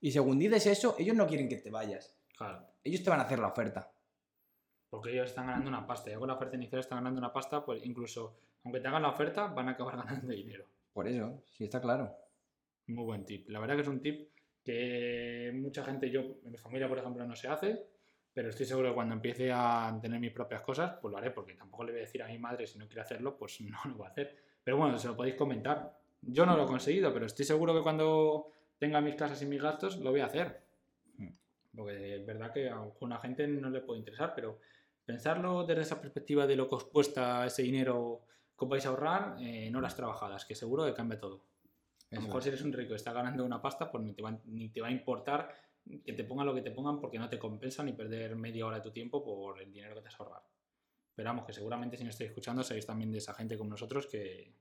[0.00, 2.16] Y según dices eso, ellos no quieren que te vayas.
[2.36, 2.66] Claro.
[2.84, 3.90] Ellos te van a hacer la oferta.
[4.90, 6.10] Porque ellos están ganando una pasta.
[6.10, 9.10] Ya con la oferta inicial están ganando una pasta, pues incluso aunque te hagan la
[9.10, 10.64] oferta, van a acabar ganando dinero.
[10.92, 12.14] Por eso, sí está claro.
[12.86, 13.48] Muy buen tip.
[13.50, 14.30] La verdad que es un tip
[14.64, 17.86] que mucha gente, yo, en mi familia, por ejemplo, no se hace,
[18.38, 21.54] pero estoy seguro que cuando empiece a tener mis propias cosas, pues lo haré, porque
[21.54, 23.98] tampoco le voy a decir a mi madre si no quiere hacerlo, pues no lo
[23.98, 24.32] va a hacer.
[24.62, 25.98] Pero bueno, se lo podéis comentar.
[26.22, 29.60] Yo no lo he conseguido, pero estoy seguro que cuando tenga mis casas y mis
[29.60, 30.62] gastos, lo voy a hacer.
[31.16, 31.30] Mm.
[31.74, 34.60] Porque es verdad que a alguna gente no le puede interesar, pero
[35.04, 38.20] pensarlo desde esa perspectiva de lo que os cuesta ese dinero
[38.56, 41.42] que os vais a ahorrar en horas trabajadas, que seguro que cambia todo.
[42.12, 44.22] A lo mejor si eres un rico y estás ganando una pasta, pues ni te,
[44.22, 45.52] va, ni te va a importar
[46.04, 48.76] que te pongan lo que te pongan porque no te compensa ni perder media hora
[48.76, 50.44] de tu tiempo por el dinero que te has ahorrado.
[51.14, 54.06] Pero vamos, que seguramente si no estáis escuchando, sois también de esa gente como nosotros
[54.06, 54.54] que,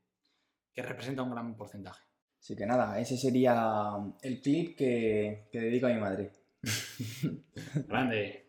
[0.74, 2.04] que representa un gran porcentaje.
[2.40, 6.32] Así que nada, ese sería el clip que, que dedico a mi madre.
[7.88, 8.48] Grande,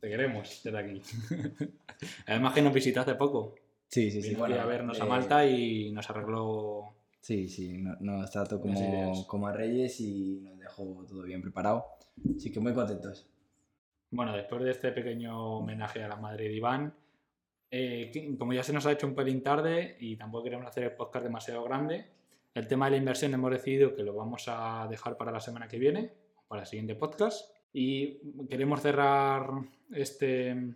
[0.00, 1.02] te queremos desde aquí.
[2.26, 3.54] Además que nos visitó hace poco.
[3.88, 4.30] Sí, sí, sí.
[4.30, 8.78] Vino a vernos a eh, Malta y nos arregló Sí, sí, no- nos trató Las
[8.80, 11.84] como, como a Reyes y nos dejó todo bien preparado.
[12.36, 13.28] Así que muy contentos.
[14.10, 16.94] Bueno, después de este pequeño homenaje a la madre de Iván,
[17.70, 20.92] eh, como ya se nos ha hecho un pelín tarde y tampoco queremos hacer el
[20.92, 22.06] podcast demasiado grande,
[22.54, 25.68] el tema de la inversión hemos decidido que lo vamos a dejar para la semana
[25.68, 26.12] que viene,
[26.48, 27.52] para el siguiente podcast.
[27.72, 29.50] Y queremos cerrar
[29.90, 30.74] este,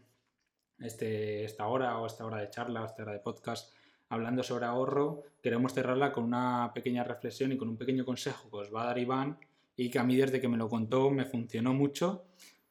[0.79, 3.73] este, esta hora o esta hora de charla, esta hora de podcast,
[4.13, 5.23] hablando sobre ahorro.
[5.43, 8.87] Queremos cerrarla con una pequeña reflexión y con un pequeño consejo que os va a
[8.87, 9.39] dar Iván
[9.75, 12.27] y que a mí desde que me lo contó me funcionó mucho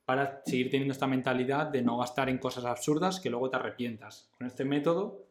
[0.05, 4.29] para seguir teniendo esta mentalidad de no gastar en cosas absurdas que luego te arrepientas.
[4.37, 5.25] Con este método,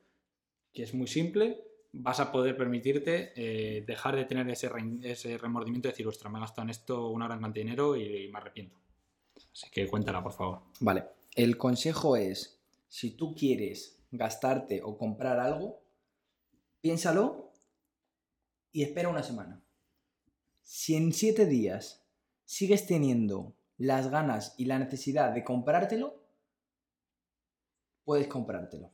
[0.73, 4.69] que es muy simple, vas a poder permitirte eh, dejar de tener ese,
[5.03, 7.97] ese remordimiento de decir, ostras, me he gastado en esto una gran cantidad de dinero
[7.97, 8.77] y, me arrepiento.
[9.53, 10.63] Así que cuéntala, por favor.
[10.81, 11.05] Vale,
[11.37, 15.80] el consejo es, si tú quieres gastarte o comprar algo,
[16.81, 17.53] piénsalo
[18.73, 19.63] y espera una semana.
[20.63, 22.07] Si en siete días
[22.45, 26.23] sigues teniendo las ganas y la necesidad de comprártelo,
[28.05, 28.93] puedes comprártelo.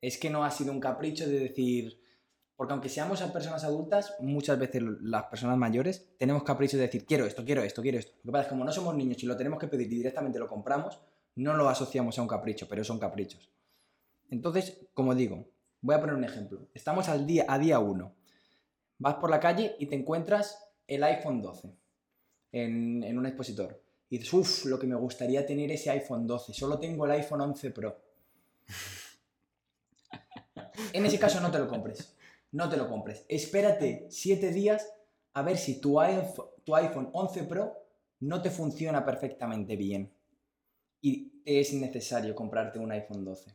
[0.00, 2.00] Es que no ha sido un capricho de decir,
[2.56, 7.26] porque aunque seamos personas adultas, muchas veces las personas mayores tenemos caprichos de decir, quiero
[7.26, 8.12] esto, quiero esto, quiero esto.
[8.24, 9.96] Lo que pasa es que como no somos niños y lo tenemos que pedir y
[9.96, 11.00] directamente lo compramos,
[11.36, 13.50] no lo asociamos a un capricho, pero son caprichos.
[14.30, 15.46] Entonces, como digo,
[15.82, 16.68] voy a poner un ejemplo.
[16.72, 18.14] Estamos al día, a día 1.
[18.98, 21.74] Vas por la calle y te encuentras el iPhone 12
[22.52, 23.82] en, en un expositor.
[24.08, 26.52] Y dices, uff, lo que me gustaría tener ese iPhone 12.
[26.54, 28.00] Solo tengo el iPhone 11 Pro.
[30.94, 32.16] En ese caso no te lo compres.
[32.50, 33.24] No te lo compres.
[33.28, 34.90] Espérate 7 días
[35.34, 37.74] a ver si tu iPhone, tu iPhone 11 Pro
[38.20, 40.12] no te funciona perfectamente bien.
[41.00, 43.50] Y es necesario comprarte un iPhone 12.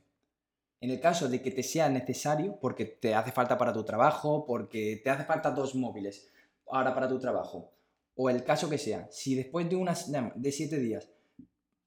[0.80, 4.46] En el caso de que te sea necesario, porque te hace falta para tu trabajo,
[4.46, 6.32] porque te hace falta dos móviles
[6.68, 7.74] ahora para tu trabajo,
[8.16, 11.10] o el caso que sea, si después de unas de siete días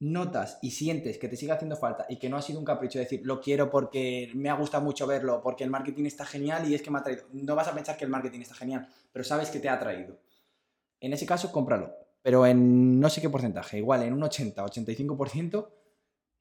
[0.01, 2.99] notas y sientes que te sigue haciendo falta y que no ha sido un capricho
[2.99, 6.69] de decir lo quiero porque me ha gustado mucho verlo, porque el marketing está genial
[6.69, 7.25] y es que me ha traído.
[7.33, 10.19] No vas a pensar que el marketing está genial, pero sabes que te ha traído.
[11.01, 11.95] En ese caso, cómpralo.
[12.23, 15.69] Pero en no sé qué porcentaje, igual en un 80, 85%,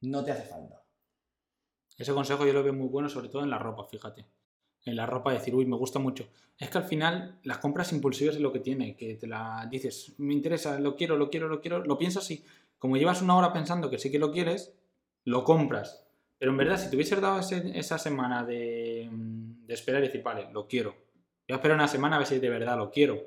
[0.02, 0.79] no te hace falta.
[2.00, 4.26] Ese consejo yo lo veo muy bueno, sobre todo en la ropa, fíjate.
[4.86, 6.28] En la ropa decir, uy, me gusta mucho.
[6.58, 10.14] Es que al final las compras impulsivas es lo que tiene, que te la dices,
[10.18, 12.42] me interesa, lo quiero, lo quiero, lo quiero, lo piensas y
[12.78, 14.72] como llevas una hora pensando que sí que lo quieres,
[15.24, 16.06] lo compras.
[16.38, 20.06] Pero en verdad, si te hubieses dado ese- esa semana de, mm, de esperar y
[20.06, 20.92] decir, vale, lo quiero.
[20.92, 23.20] Voy a esperar una semana a ver si de verdad lo quiero.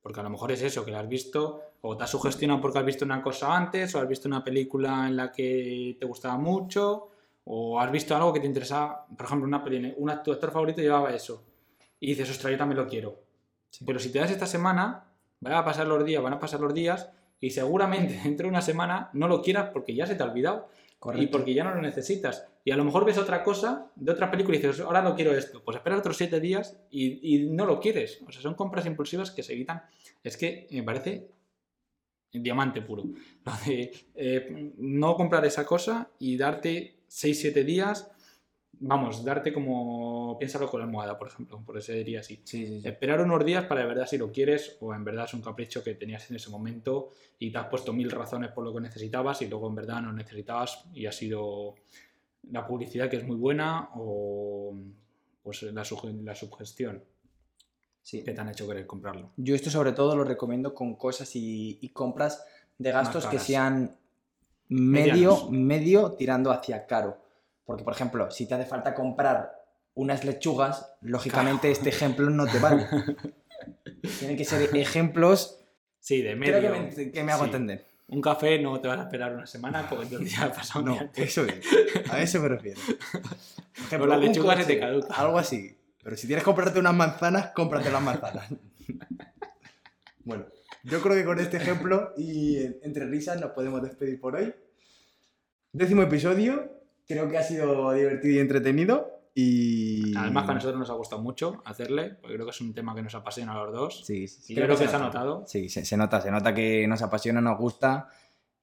[0.00, 2.78] Porque a lo mejor es eso, que lo has visto, o te has sugestionado porque
[2.78, 6.38] has visto una cosa antes, o has visto una película en la que te gustaba
[6.38, 7.08] mucho,
[7.52, 10.52] O has visto algo que te interesa, por ejemplo, una peli, un actor, tu actor
[10.52, 11.44] favorito llevaba eso.
[11.98, 13.24] Y dices, ostras, yo también lo quiero.
[13.70, 13.84] Sí.
[13.84, 16.72] Pero si te das esta semana, van a pasar los días, van a pasar los
[16.72, 20.26] días, y seguramente dentro de una semana no lo quieras porque ya se te ha
[20.26, 20.68] olvidado.
[21.14, 22.46] Y porque ya no lo necesitas.
[22.62, 25.32] Y a lo mejor ves otra cosa de otra película y dices, ahora no quiero
[25.32, 25.62] esto.
[25.64, 28.20] Pues esperas otros siete días y, y no lo quieres.
[28.28, 29.82] O sea, son compras impulsivas que se evitan.
[30.22, 31.30] Es que me parece
[32.32, 33.04] diamante puro.
[33.44, 38.10] Lo de eh, no comprar esa cosa y darte 6-7 días,
[38.72, 42.40] vamos, darte como, piénsalo con la almohada, por ejemplo, por ese diría así.
[42.44, 42.88] Sí, sí, sí.
[42.88, 45.82] Esperar unos días para de verdad si lo quieres o en verdad es un capricho
[45.82, 49.42] que tenías en ese momento y te has puesto mil razones por lo que necesitabas
[49.42, 51.74] y luego en verdad no necesitabas y ha sido
[52.50, 54.74] la publicidad que es muy buena o
[55.42, 55.84] pues la,
[56.22, 57.02] la sugestión
[58.02, 58.24] Sí.
[58.24, 59.30] que te han hecho querer comprarlo.
[59.36, 62.42] Yo esto sobre todo lo recomiendo con cosas y, y compras
[62.78, 63.94] de gastos que sean
[64.70, 65.50] medio, Medianos.
[65.50, 67.22] medio tirando hacia caro.
[67.64, 69.52] Porque, por ejemplo, si te hace falta comprar
[69.94, 72.86] unas lechugas, lógicamente este ejemplo no te vale.
[74.18, 75.58] Tienen que ser ejemplos
[75.98, 76.58] Sí, de medio.
[76.58, 77.50] creo que me, que me hago Sí.
[77.50, 77.86] entender.
[78.08, 80.86] Un café no te vas a esperar una semana porque entonces ya ha pasado un
[80.86, 81.60] No, día eso es.
[82.10, 82.80] A eso me refiero.
[83.20, 85.14] Por ejemplo, la un lechuga se te caduca.
[85.14, 85.76] Algo así.
[86.02, 88.48] Pero si tienes que comprarte unas manzanas, cómprate las manzanas.
[90.24, 90.46] bueno,
[90.84, 94.54] yo creo que con este ejemplo y entre risas nos podemos despedir por hoy.
[95.72, 96.70] Décimo episodio.
[97.06, 99.20] Creo que ha sido divertido y entretenido.
[99.34, 100.16] Y.
[100.16, 102.94] Además que a nosotros nos ha gustado mucho hacerle, porque creo que es un tema
[102.94, 104.04] que nos apasiona a los dos.
[104.04, 104.52] Sí, sí, sí.
[104.52, 105.18] Y yo creo que se ha nota.
[105.20, 105.44] notado.
[105.46, 108.08] Sí, se, se nota, se nota que nos apasiona, nos gusta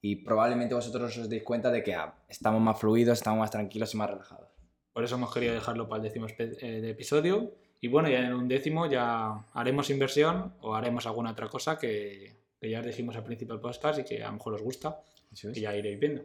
[0.02, 3.94] y probablemente vosotros os deis cuenta de que ah, estamos más fluidos, estamos más tranquilos
[3.94, 4.50] y más relajados.
[4.94, 7.52] Por eso hemos querido dejarlo para el décimo eh, de episodio.
[7.82, 12.36] Y bueno, ya en un décimo ya haremos inversión o haremos alguna otra cosa que,
[12.60, 15.00] que ya os dijimos al principio del podcast y que a lo mejor os gusta
[15.32, 15.58] Eso es.
[15.58, 16.24] y ya iréis viendo.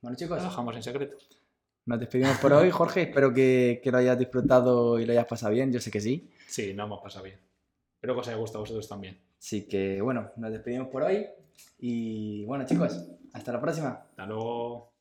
[0.00, 1.16] Bueno Lo chicos, dejamos en secreto.
[1.86, 3.02] nos despedimos por hoy, Jorge.
[3.08, 5.72] Espero que, que lo hayas disfrutado y lo hayas pasado bien.
[5.72, 6.30] Yo sé que sí.
[6.46, 7.38] Sí, nos hemos pasado bien.
[7.94, 9.18] Espero que os haya gustado a vosotros también.
[9.38, 11.26] Así que bueno, nos despedimos por hoy.
[11.80, 13.88] Y bueno chicos, hasta la próxima.
[14.10, 14.91] Hasta luego.